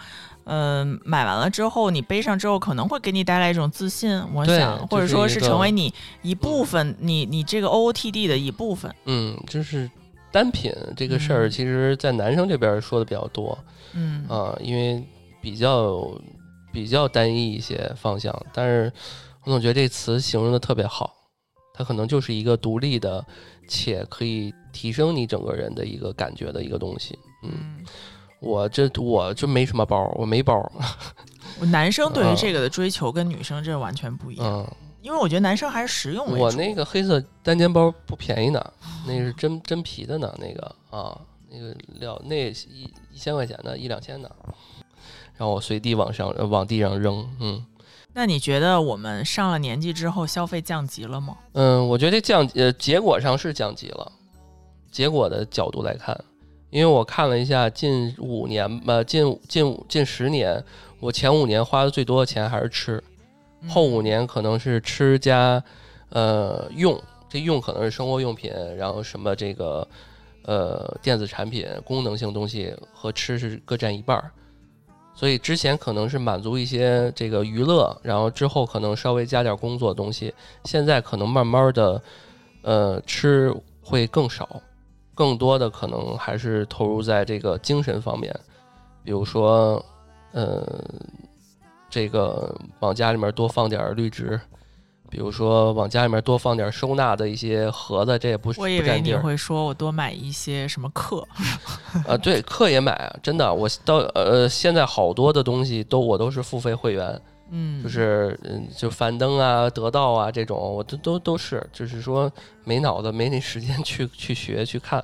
[0.49, 8.89] 嗯，买完了之后，你背上之后可能会给你带来一种自信，我想，或者说是成为你一部分，你你这个 OOTD 的一部分。
[9.07, 9.91] 嗯，就是
[10.31, 13.59] 单品这个事儿，嗯其实在男生这边说的比较多
[13.93, 15.03] 嗯啊、因为
[15.41, 16.09] 比较
[16.71, 18.89] 比较单一一些方向，但是
[19.47, 21.15] 我总觉得这词形容的特别好，
[21.73, 23.25] 它可能就是一个独立的，
[23.65, 27.17] 且可以提升你整个人的一个感觉的一个东西。
[27.43, 27.85] 嗯，嗯，
[28.41, 30.69] 我这我就没什么包，我没包。
[31.61, 36.43] 我男生 对于嗯这个的追求跟女生这完全不一样，嗯，因为我觉得男生还是实用为主。
[36.43, 38.61] 我那个黑色单肩包不便宜呢，
[39.07, 41.17] 那是真真皮的呢，那个啊，
[41.49, 44.29] 那个料那一一千块钱的，一两千的。
[45.37, 47.65] 然后我随地往上呃往地上扔，嗯
[48.17, 51.37] 那你觉得我们上了年纪之后消费降级了吗？
[51.53, 54.11] 嗯，我觉得降呃结果上是降级了，
[54.89, 56.19] 结果的角度来看，
[56.71, 60.59] 因为我看了一下近五年呃近近近十年，
[60.99, 63.03] 我前五年花的最多的钱还是吃，
[63.61, 65.63] 嗯后五年可能是吃加
[66.09, 66.99] 呃用，
[67.29, 69.87] 这用可能是生活用品，然后什么这个
[70.45, 74.31] 呃电子产品、功能性东西和吃是各占一半儿。
[75.17, 80.31] 所以之前可能是满足一些这个娱乐，然后之后可能稍微加点工作东西，
[80.65, 81.99] 现在可能慢慢的，
[82.61, 83.51] 呃，吃
[83.81, 84.61] 会更少，
[85.15, 88.31] 更多的可能还是投入在这个精神方面，
[89.03, 89.83] 比如说，
[90.33, 90.63] 呃，
[91.89, 94.39] 这个往家里面多放点绿植，
[95.09, 101.25] 比如说往家里面多放点收纳的一些盒子，这也不我以为你会说我多买一些什么课，
[102.05, 102.17] 啊。
[102.17, 112.31] 对，课也买啊，真的，我到呃现在好多的东西都我都是付费会员，嗯，就是嗯，就樊登啊、得到啊这种，我都都都是，就是说
[112.65, 115.03] 没脑子、没那时间去去学去看。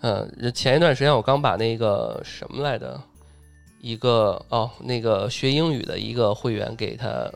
[0.00, 2.98] 嗯，前一段时间我刚把那个什么来的，
[3.82, 7.28] 一个哦，那个学英语的一个会员给他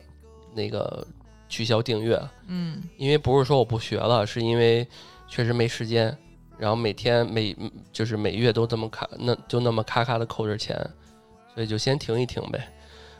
[0.55, 1.05] 那个
[1.53, 4.87] 取消订阅，嗯因为不是说我不学了，是因为
[5.27, 6.17] 确实没时间，
[6.57, 7.55] 然后每天每
[7.91, 10.75] 就是每月都这么卡，那就那么咔咔的扣着钱，
[11.53, 12.59] 所以就先停一停呗。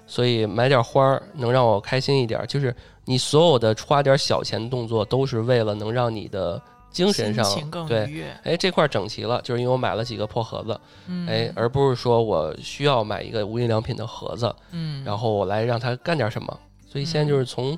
[0.07, 2.75] 所以买点花儿能让我开心一点儿，就是
[3.05, 6.59] 你所有的花点小钱动作，都是为了能让你的
[6.89, 7.45] 精神上
[7.87, 8.25] 对。
[8.43, 16.59] 哎这块儿整齐了，就是因为我买了几个破盒子，嗯，哎，而不是说我需要买一个无印良品的盒子，嗯，然后我来让它干点什么。
[16.85, 17.75] 所以现在就是从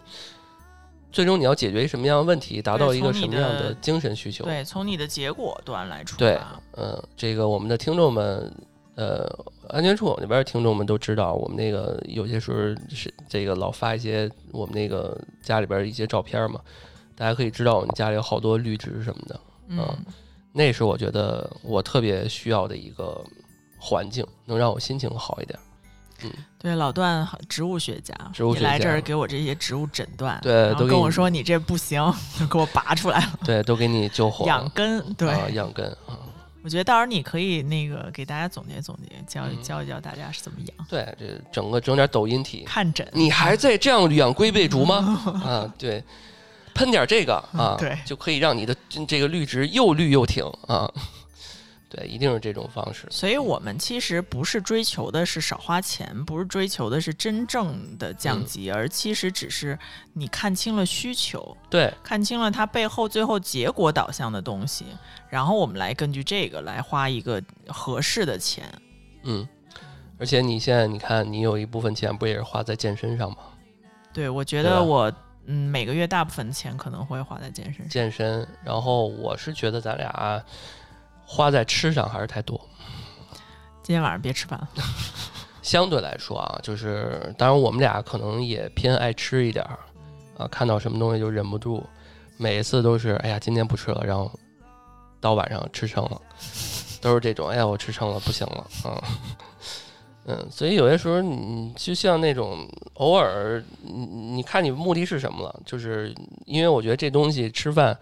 [1.16, 4.44] 最终你要解决一什么样的问题，达到一个什么样的的精神需求。
[4.44, 6.62] 对，从你的结果端来出发对发。
[6.74, 8.54] 嗯，这个我们的听众们，
[8.96, 9.26] 呃，
[9.70, 12.58] 安全处那边的听众们都知道，我们那个有些时候
[12.94, 16.60] 是这个老发一些我们那个家里边一些照片嘛，
[17.16, 19.40] 大家可以知道我们家里有好多绿植什么的，
[19.70, 19.88] 嗯，
[20.52, 23.24] 那是我觉得我特别需要的一个
[23.80, 25.58] 环境，能让我心情好一点。
[26.58, 32.02] 对，老段植物学家，植物学家一来这儿给我这些植物诊断，对都跟我说你这不行，
[32.40, 34.68] 就给我拔出来了， 对，都给你救活养。
[34.70, 35.14] 根。
[35.14, 36.18] 对，啊，养根啊，
[36.64, 43.08] 我觉得到时候你可以那个给大家总结总结，教教一教大家是怎么养对，这整个整点抖音体，看诊。
[43.14, 44.96] 你还在这样养龟背竹吗？
[45.46, 46.04] 啊，对，
[46.74, 48.76] 喷点这个啊， 对就可以让你的
[49.08, 50.92] 这个绿植又绿又挺啊。
[51.96, 53.08] 对，一定是这种方式。
[53.10, 59.80] 所以我们其实不是追求的是少花钱，不是追求的是真正的降嗯级，而其实只是
[60.14, 64.86] 你看清了需求，对，看清了它背后最后结果导向的东西，
[65.30, 68.66] 然后我们来根据这个来花一个合适的钱。
[69.24, 69.48] 嗯，
[70.20, 73.38] 而且你现在你看，你有一部分钱不也是花在健身上吗？
[74.12, 75.12] 对，我觉得我
[75.46, 77.88] 嗯每个月大部分的钱可能会花在健身上。
[77.88, 80.44] 健身，然后我是觉得咱俩
[81.26, 82.60] 花在吃上还是太多。
[83.84, 84.70] 今天晚上别吃饭了。
[85.62, 89.80] 相对来说啊，就是当然我们俩可能也偏爱吃一点儿
[90.38, 91.84] 啊，看到什么东西就忍不住，
[92.38, 94.32] 每一次都是哎呀今天不吃了，然后
[95.20, 96.22] 到晚上吃撑了，
[97.02, 99.04] 都是这种哎呀我吃撑了不行了啊，
[100.26, 106.14] 嗯，所以有些时候你就像那种偶尔你你看你目的是什么了，就是
[106.46, 107.98] 因为我觉得这东西吃饭。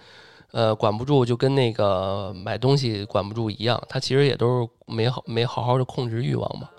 [0.54, 6.70] 呃，管不住就跟那个买东西管不住一样，他其实也都是没好没好好的控制欲望嘛。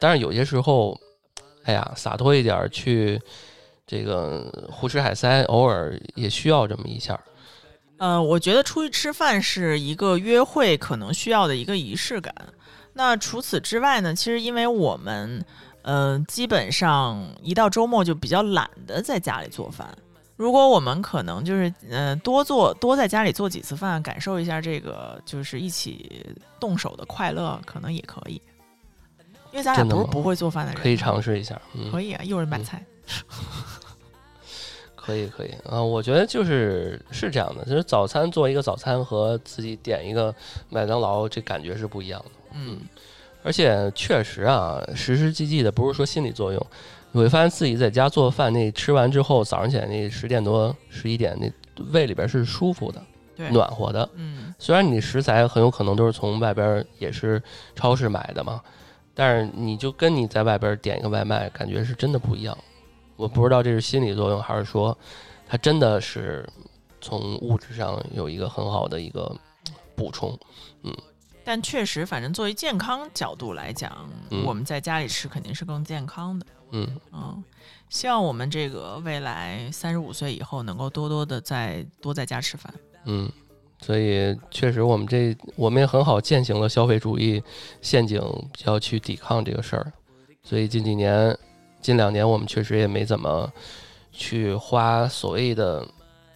[0.00, 0.98] 但是有些时候，
[1.62, 3.20] 哎呀，洒脱一点去
[3.86, 7.22] 这个胡吃海塞，偶尔也需要这么一下儿。
[7.98, 12.34] 呃，我觉得出去吃饭是一个约会可能需要的一个仪式感。
[12.94, 15.44] 那除此之外呢，其实因为我们，
[15.82, 19.96] 呃，基本上一到周末就比较懒得在家里做饭。
[20.38, 26.24] 如果我们可能就是，呃，多做多在家里做几次饭，感受一下这个就是一起
[26.60, 28.40] 动手的快乐，可能也可以。
[29.50, 32.62] 因为咱俩不是不会做饭的人，可以尝试一下，嗯，可以啊，一会儿买嗯。
[32.64, 32.86] 菜。
[34.94, 35.50] 可以可以。
[35.64, 40.32] 啊、我觉得就是是这样的，就是早餐做一个早餐和自己点一个
[40.68, 42.30] 麦当劳，这感觉是不一样的。
[42.52, 42.78] 嗯。
[43.42, 46.66] 而且确实啊，实实际际的，不是说心理作用，
[47.12, 51.50] 你会发现自己在家做饭，那吃完之后，早上起来那十点多、十一点，那
[51.92, 53.02] 胃里边是舒服的、
[53.34, 54.08] 对，暖和的。
[54.14, 57.42] 嗯虽然你食材很有可能都是从外边也是
[57.74, 58.60] 超市买的嘛，
[59.14, 62.56] 但是你就跟你在外边点一个外卖，感觉是真的不一样。
[63.16, 64.96] 我不知道这是心理作用，还是说
[65.46, 66.48] 它真的是
[67.00, 69.34] 从物质上有一个很好的一个
[69.96, 70.38] 补充。
[70.82, 70.94] 嗯
[71.44, 76.44] 但确实，反正作为健康角度来讲，嗯我们在家里吃肯定是更健康的。
[76.70, 77.44] 嗯，嗯，
[77.88, 82.72] 希望我们这个未来三十五岁以后，能够多多的在多在家吃饭。
[83.04, 83.30] 嗯，
[83.80, 87.42] 所以确实我们这我们也很好践行了消费主义
[87.80, 88.20] 陷阱，
[88.64, 89.92] 要去抵抗这个事儿。
[90.42, 91.36] 所以近几年、
[91.80, 93.50] 近两年，我们确实也没怎么
[94.12, 95.86] 去花所谓的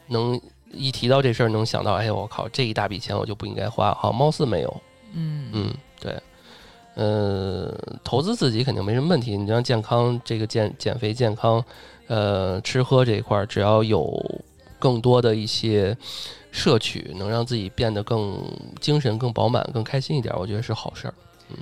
[0.09, 3.93] 能一提到这事儿能想到，哎呀，我靠，这一大笔钱我就不应该花。
[3.95, 4.83] 好，貌似没有。
[5.13, 6.19] 嗯嗯，对。
[6.95, 7.75] 嗯，
[8.05, 9.37] 投资自己肯定没什么问题。
[9.37, 11.65] 你像健康这个减减肥、健康，
[12.07, 14.23] 呃，吃喝这一块儿，只要有
[14.79, 15.97] 更多的一些
[16.51, 18.39] 摄取，能让自己变得更
[18.81, 21.15] 精神、更饱满、更开心一点，我觉得是好事儿。
[21.51, 21.57] 嗯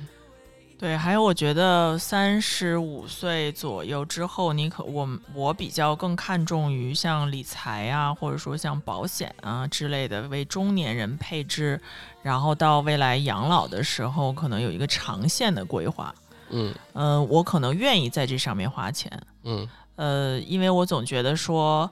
[0.80, 11.78] 对，还有我觉得三十五岁左右之后，你可我我比较更看重于像理财啊，或者说像保险啊之类的，为中年人配置，
[12.22, 16.14] 然后到未来养老的时候，可能有一个长线的规划。
[16.48, 19.12] 嗯嗯、我可能愿意在这上面花钱。
[19.44, 21.90] 嗯呃，因为我总觉得说，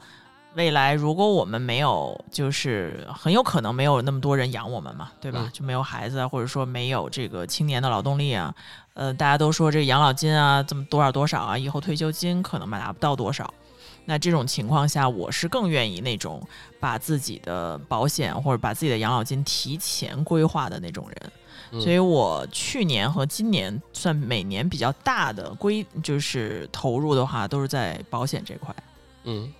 [0.58, 5.42] 未来如果我们没有，就是很有可能没有那么多人养我们嘛，对吧？
[5.44, 8.52] 嗯就没有孩子啊，或者说没有这个青年的劳动力啊。
[8.94, 13.54] 呃，大家都说这个养老金啊，这么多少多少啊，以后退休金可能拿不到多少。
[14.04, 16.42] 那这种情况下，我是更愿意那种
[16.80, 21.32] 把自己的保险或者把自己的养老金提前规划的那种人。
[21.70, 28.74] 嗯所以我去年和今年算每年比较大的规，就是投入的话，都是在保险这块。
[29.22, 29.52] 嗯。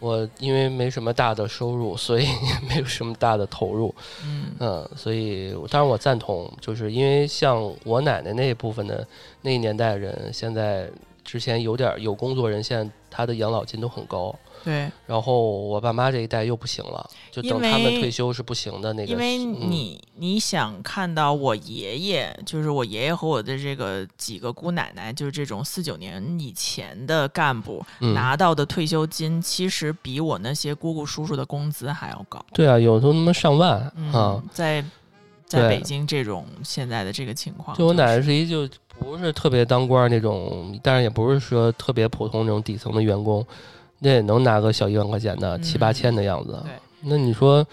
[0.00, 3.94] 我因为没什么大的收入， 所以也没有什么大的投入，
[4.24, 4.52] 嗯。
[4.60, 9.06] 嗯，所以当然我赞同，就是因为像我奶奶那一部分的
[9.42, 10.88] 那一年代人，现在
[11.28, 19.70] 之前有点儿有工作人，现在他的养老金都很高，对，然后我爸妈这一代又不行了，就等他们退休是不行的那个，因为嗯。
[19.70, 28.14] 你你想看到我爷爷，就是我爷爷和我的这个几个姑奶奶，就是这种四九年以前的干部嗯。
[28.14, 32.42] 拿到的退休金，其实比我那些姑姑叔叔的工资还要高。
[32.54, 34.42] 对啊，有都他妈上万嗯，啊！
[34.50, 34.82] 在
[35.44, 38.68] 在北京这种现在的这个情况，就我奶奶是是一就
[38.98, 43.44] 不是特别当官那种，但是也不是说特别普通那种底层的员工，
[44.00, 46.62] 那也能拿个小一万块钱的，嗯七八千的样子。
[47.02, 47.66] 那你说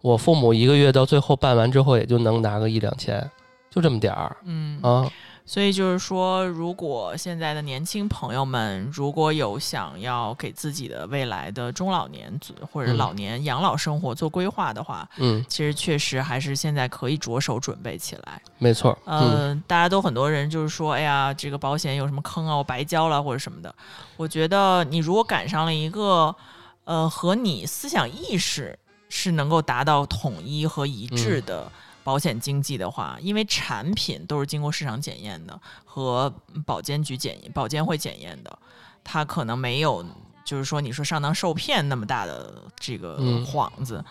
[0.00, 3.28] 我父母一个月到最后办完之后，也就能拿个一两千，
[3.70, 5.10] 就这么点儿嗯啊。
[5.48, 12.30] 所以就是说，如果现在的年轻朋友们如果有想要给自己的未来的中老年
[12.70, 18.42] 或者嗯老年养老生活做规划的话，嗯，其实确实还是现在可以着手准备起来。
[18.58, 18.96] 没错。
[19.06, 23.74] 嗯呃，大家都很多人就是说，哎呀，这个保险有什么坑啊，我白交了或者什么的。
[24.18, 26.36] 我觉得你如果赶上了一个，
[26.84, 28.78] 呃，和你思想意识
[29.08, 31.72] 是能够达到统一和一致的
[32.08, 36.34] 保险经纪的话，因为产品都是经过市场检验的和
[36.64, 38.58] 保监局检验保监会检验的，
[39.04, 40.02] 它可能没有
[40.42, 44.02] 就是说你说上当受骗那么大的这个嗯幌子。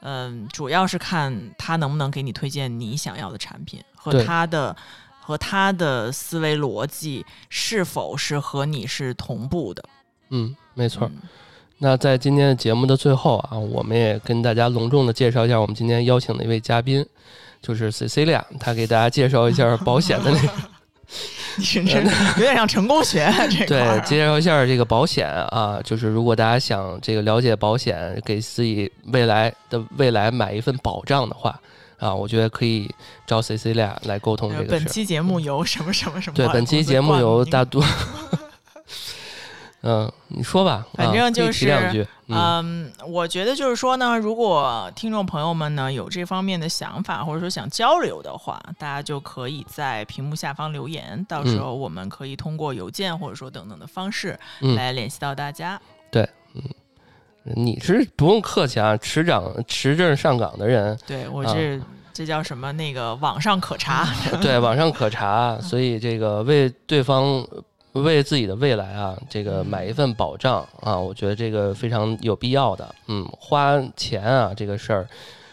[0.00, 4.74] 嗯，主要是看他能不能给你推荐你想要的产品和他的
[5.20, 9.84] 和他的思维逻辑是否是和你是同步的。
[10.30, 11.06] 嗯，没错。
[11.06, 11.20] 嗯
[11.84, 17.04] 那在今天的节目的最后啊，我们也跟大家隆重的介绍一下我们今天邀请的一位嘉宾，
[17.60, 20.48] 就是 Cecilia，她给大家介绍一下 保险的那个。
[21.58, 22.00] 你是这
[22.38, 31.60] 有点像成功学这块对，介绍一下这个保险啊，就是如果大家想这个了解保险，给自己未来的未来买一份保障的话
[31.98, 32.88] 啊，我觉得可以
[33.26, 34.88] 找 Cecilia 来沟通这个本事儿。
[34.88, 37.82] 期节目由什么什么什么对，本期节目由大都，
[39.84, 55.80] 嗯，你说吧，反正就是嗯嗯，我觉得就是说呢，如果听众朋友们呢有这方面的想法，或者说想交流的话，大家就可以在屏幕下方留言，到时候我们可以通过邮件或者说等等的方式嗯来联系到大家。
[56.12, 56.22] 对，
[56.54, 56.62] 嗯
[57.42, 61.80] 你是不用客气啊，持长持证上岗的人，对我啊这、
[62.12, 62.70] 这叫什么？
[62.70, 64.06] 那个网上可查。
[64.40, 67.44] 对， 网上可查，所以这个为对方。
[67.92, 72.94] 为自己的未来啊，这个买一份保障啊，我觉得这个非常有必要的。
[73.08, 75.08] 嗯，花钱啊这个事儿，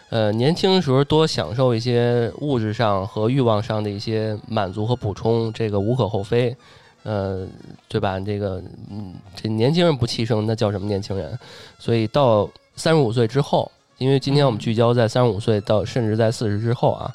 [0.09, 6.55] 呃，年轻时候多享受一些物质上和欲望上的一些满足和补充，这个无可厚非。
[7.03, 7.47] 呃，
[7.87, 8.19] 对吧？
[8.19, 8.61] 这个，
[8.91, 11.37] 嗯，这年轻人不气盛，那叫什么年轻人？
[11.79, 17.09] 所以到三十五岁之后，因为今天我们聚焦在三十五岁到甚至在四十之后啊，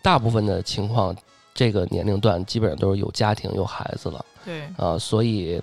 [0.00, 1.14] 大部分的情况，
[1.52, 5.60] 这个年龄段基本上都是有家庭有孩子了对，啊，所以，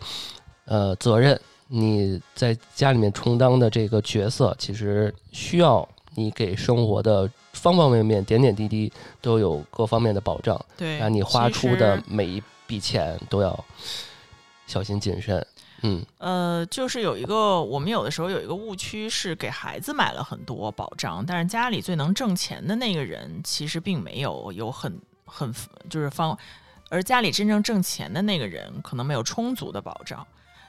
[0.65, 10.59] 呃，责任你在家里面充当的这个角色，其实需要你给生活的方方面面、点点滴滴都有各方面的保障。
[10.77, 13.65] 对，然后你花出的每一笔钱都要
[14.67, 15.47] 小心谨慎。
[15.86, 25.53] 嗯呃，就是有一个，我们有的时候有一个误区是给孩子买了很多保障，但是家里最能挣钱的那个人其实并没有有很很
[25.89, 26.38] 就是方，
[26.93, 30.25] 而家里真正挣钱的那个人可能没有充足的保障。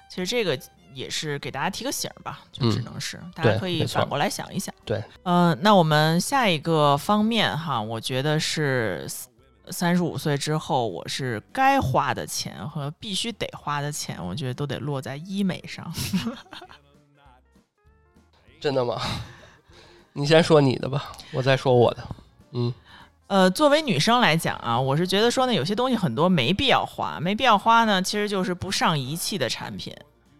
[0.08, 0.58] 其实这个
[0.94, 4.74] 也是给大家提个醒儿吧，就只嗯能是、大家可以反过来想一想。
[4.86, 9.06] 对，呃，那我们下一个方面哈，我觉得是
[9.68, 15.92] 三十五岁之后，我是该花的钱和必须得花的钱，我觉得都得落在医美上。
[18.60, 18.98] 真的吗？
[20.14, 22.06] 你先说你的吧，我再说我的。
[22.52, 22.72] 嗯
[23.26, 29.94] 呃，作为女生来讲啊，我是觉得说呢，有些东西很多没必要花，没必要花呢，其实就是不上仪器的产品，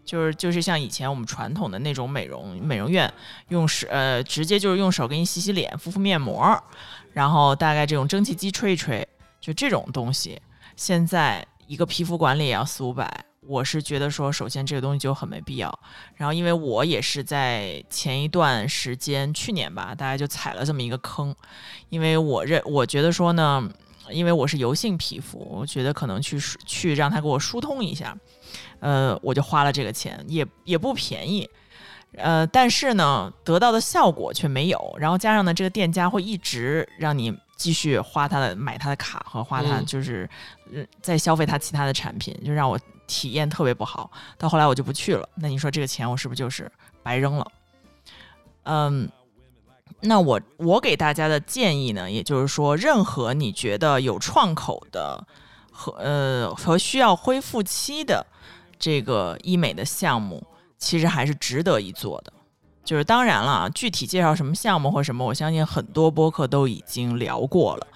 [0.05, 3.11] 就是就是像以前我们传统的那种美容美容院，
[3.49, 6.57] 用手呃直接就是用手给你洗洗脸、敷敷面膜，
[7.11, 9.05] 然后大概这种蒸汽机吹一吹，
[9.41, 10.39] 就这种东西，
[10.75, 13.25] 现在一个皮肤管理也要四五百。
[13.47, 15.79] 我是觉得说，首先这个东西就很没必要。
[16.15, 21.35] 然后，因为我也是在前一段时间，去年吧，大家就踩了这么一个坑，
[21.89, 23.69] 因为我认我觉得说呢，
[24.09, 28.17] 因为我是油性皮肤，我觉得可能去疏去让它给我疏通一下，
[28.79, 31.49] 呃，我就花了这个钱，也也不便宜，
[32.17, 34.95] 呃，但是呢，得到的效果却没有。
[34.99, 40.29] 然后加上呢，这个店家会一直让你继续花他的买他的卡和花他嗯就是、
[40.71, 42.77] 嗯再消费他其他的产品，就让我
[43.07, 44.11] 体验特别不好。
[44.37, 45.27] 到后来我就不去了。
[45.35, 46.71] 那你说这个钱我是不是就是
[47.03, 47.51] 白扔了。
[48.63, 49.09] 嗯，
[50.01, 55.25] 那我我给大家的建议呢，也就是说，任何你觉得有创口的
[55.71, 58.25] 和呃和需要恢复期的
[58.79, 60.45] 这个医美的项目，
[60.77, 62.33] 其实还是值得一做的。
[62.83, 67.87] 就是当然了，具体介绍什么项目或什么，我相信很多播客都已经聊过了。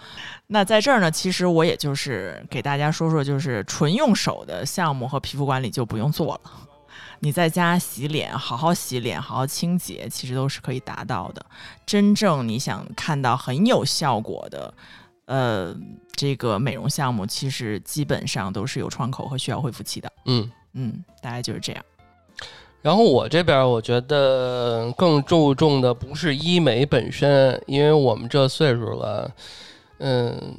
[0.52, 6.52] 那在这儿呢，其实我也就是给大家说说，就是纯用手的项目和皮肤管理就不用做了。
[7.20, 11.46] 你在家洗脸，好好洗脸，好好清洁，其实都是可以达到的。
[11.86, 14.74] 真正你想看到很有效果的，
[15.26, 15.76] 呃，
[16.14, 20.12] 这个美容项目，其实基本上都是有窗口和需要恢复期的。
[20.26, 20.52] 嗯。
[20.74, 21.84] 嗯，大概就是这样。
[22.82, 29.30] 然后我这边我觉得更注重的不是医美本身，因为我们这岁数了，
[30.00, 30.54] 嗯，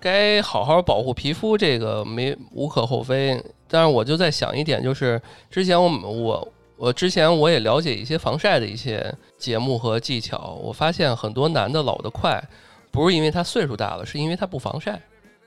[0.00, 3.42] 该好好保护皮肤，这个没无可厚非。
[3.68, 6.46] 但是我就在想一点，就是之前我们我
[6.76, 12.42] 我之前我也了解一些防晒的一些节目和技巧，我发现很多男的老得快，
[12.90, 15.00] 不是因为他岁数大了，是因为他不防晒，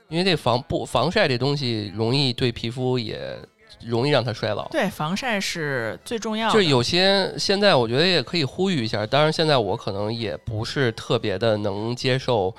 [0.08, 3.38] 因为这防不防晒这东西容易对皮肤也
[3.84, 4.68] 容易让它衰老。
[4.68, 6.54] 对，防晒是最重要的。
[6.54, 12.52] 就有些现在我觉得也可以呼吁一下，当然现在我可能也不是特别的能接受，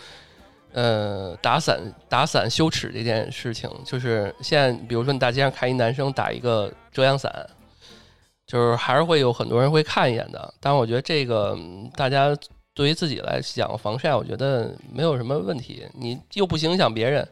[0.74, 3.70] 呃，打伞打伞羞耻这件事情。
[3.84, 7.32] 就是现在，比如说你大街上看一男生打一个遮阳伞，
[8.46, 10.54] 就是还是会有很多人会看一眼的。
[10.60, 12.36] 但是我觉得这个嗯大家
[12.74, 17.28] 对于自己来讲防晒，我觉得没有什么问题，你又不影响别人。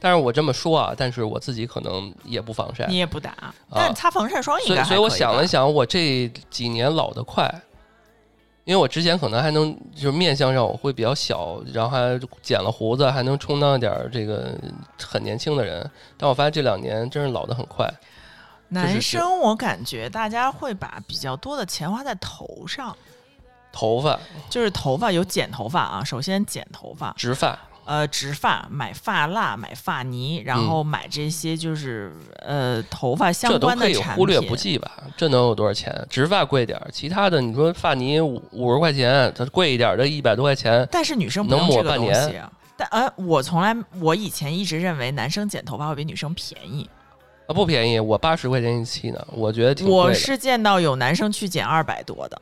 [0.00, 2.86] 但是我这么说啊，但是我自己可能也不防晒。
[2.86, 7.52] 你也不打，但是擦防晒霜应所以，该还所以我想了想，我这几年老得快，
[8.68, 14.54] 因为我之前可能还能就是面相上我会比较小，然后还剪了胡子，还能充当一点儿这个
[15.02, 15.90] 很年轻的人。
[16.18, 17.90] 但我发现这两年真是老得很快。
[18.68, 22.94] 男生我感觉大家会把比较多的钱花在头上，
[23.72, 27.58] 头发、就是头发有剪头发啊，首先剪头发，植发，
[27.88, 32.12] 呃，植发、买发蜡、买发泥，然后买这些就是、
[32.42, 34.16] 呃头发相嗯这都可以关的产品。
[34.16, 34.92] 忽略不计吧？
[35.16, 36.06] 这能有多少钱？
[36.10, 42.50] 植发贵点儿，其他的你说发泥五五十块钱，它贵一点儿的一百多块钱，但是女生不能这个抹半年。
[42.76, 46.86] 但呃，我从来我以前一直认为男生剪头发会比女生便宜，
[47.46, 50.02] 啊不便宜，我八十块钱一期呢，我觉得挺贵的。
[50.02, 52.38] 我是见到有男生去剪二百多的，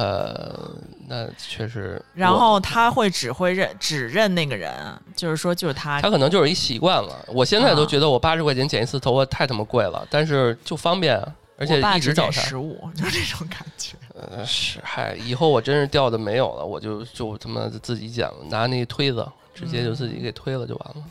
[0.00, 0.70] 呃，
[1.06, 2.02] 那确实。
[2.14, 4.72] 然后他会只会认只认那个人，
[5.14, 7.22] 就是说就是他他可能就是一习惯了。
[7.28, 12.30] 我现在都啊觉得我八十块钱剪一次头发太他妈贵了，但是就方便啊，而且一直找他。
[12.30, 13.94] 十五，就是这种感觉。
[14.16, 21.02] 呃，是，嗨，以后我真是掉的没有了，我就就他妈自己剪了，拿那推子直接就自己给推了就完了。
[21.02, 21.04] 啊，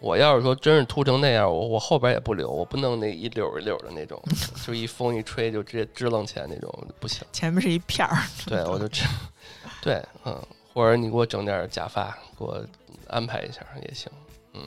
[0.00, 4.22] 我要是说真是秃成那样，我我后边也不留，我不弄那一绺一绺的那种，
[4.66, 7.26] 就一风一吹就直接支棱起来那种，不行。
[7.32, 9.02] 前面是一片儿，对，我就这，
[9.82, 10.40] 对，嗯，
[10.72, 12.64] 或者你给我整点假发，给我
[13.08, 14.10] 安排一下也行，
[14.54, 14.62] 嗯。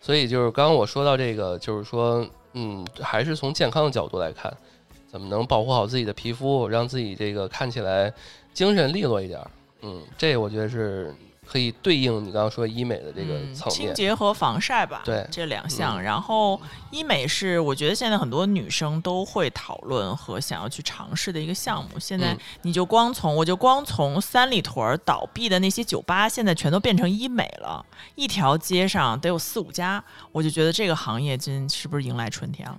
[0.00, 4.50] 所以就是刚刚我说到这个，就是说，嗯，还是从健康的角度来看，
[5.06, 8.10] 怎么能保护好自己的皮肤，让自己这个看起来
[8.54, 9.50] 精神利落一点儿，
[9.82, 11.14] 嗯，这我觉得是
[11.50, 15.96] 可以对应你刚刚说医美的这个嗯层面，清洁和防晒吧，对这两项。
[15.96, 21.98] 嗯然后医美是我觉得现在很多女生都会讨论和想要去尝试的一个项目。
[21.98, 27.84] 现在嗯你就光从我就光从三里屯儿倒闭的那些酒吧，现在全都变成医美了，
[28.14, 32.78] 一条街上得有四五家，我就觉得这个行业今是不是迎来春天了？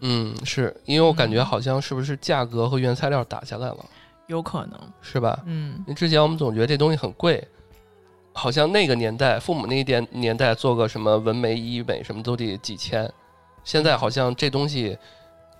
[0.00, 3.84] 嗯，是因为我感觉嗯好像是不是价格和原材料打下来了，
[4.26, 5.38] 有可能，是吧？
[5.46, 7.46] 嗯，因为之前我们总觉得这东西很贵，
[8.38, 13.10] 好像那个年代，父母那一年年代做个什么纹眉、医美什么都得几千，
[13.64, 14.96] 现在好像这东西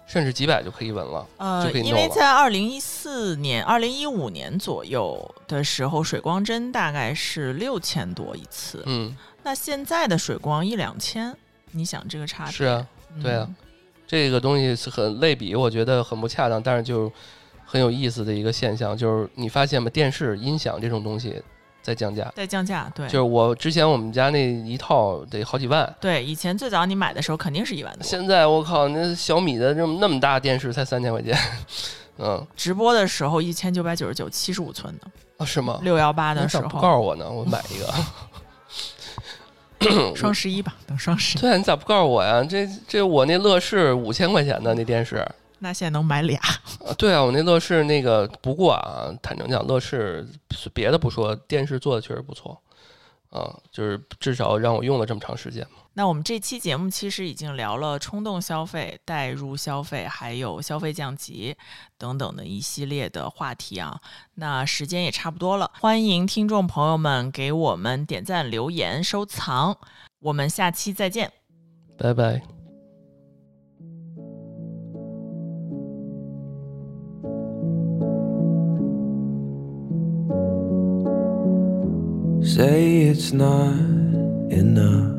[0.07, 1.27] 甚至几百就可以纹了。
[1.39, 11.35] 呃就可以，因为在二零一四年、二零一五年左右的时候，水光针大概是六千多一次，嗯，那现在的水光一两千，
[11.71, 12.53] 你想这个差别？
[12.53, 13.49] 是啊，嗯对啊，
[14.07, 17.11] 这个东西是很类比，我觉得很不恰当，但是就
[17.65, 19.89] 很有意思的一个现象，就是你发现吗？
[19.89, 21.43] 电视、音响这种东西
[21.87, 22.33] 在降价。
[22.35, 31.39] 在降价，对，就是我之前我们家那一套得好几万，对，以前最早你买的时候肯定是一万多，现在我靠，那小米的这么那么大电视才三千块钱，
[32.19, 35.07] 嗯，直播的时候一千九百九十九，七十五寸的，
[35.37, 35.79] 啊是吗？
[35.83, 37.31] 六幺八的时候，告诉我呢？
[37.31, 37.95] 我买一个。
[40.17, 42.43] 双十一吧，等双十一，对啊，你咋不告诉我呀？
[42.43, 45.25] 这这我那乐视五千块钱的那电视，
[45.59, 46.39] 那现在能买俩，
[46.99, 50.29] 对啊，我那乐视那个不过啊，坦诚讲，乐视
[50.75, 52.61] 别的不说，电视做的确实不错
[53.31, 55.83] 啊，就是至少让我用了这么长时间嘛。
[55.95, 61.57] 那我们这期节目其实已经聊了冲动消费、代入消费，还有消费降级
[61.97, 63.99] 等等的一系列的话题啊。
[64.35, 69.79] 那时间也差不多了，欢迎听众朋友们给我们点赞、留言、收藏。
[70.21, 71.33] 我们下期再见。
[71.97, 72.56] 拜拜。
[82.43, 83.75] Say it's not
[84.51, 85.17] enough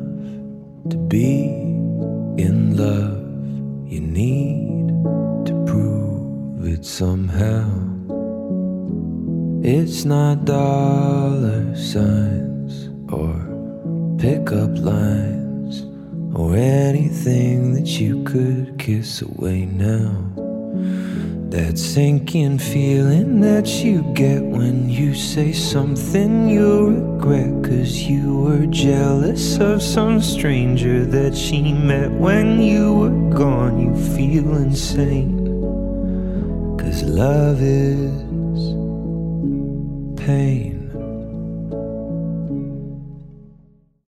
[0.90, 1.44] to be
[2.38, 3.18] in love.
[3.90, 4.88] You need
[5.46, 7.68] to prove it somehow.
[9.62, 13.34] It's not dollar signs or
[14.18, 15.84] pickup lines
[16.34, 20.47] or anything that you could kiss away now.
[21.50, 28.66] That sinking feeling that you get when you say something you regret Cause you were
[28.66, 33.80] jealous of some stranger that she met when you were gone.
[33.80, 35.46] You feel insane
[36.78, 38.12] Cause love is
[40.20, 40.77] pain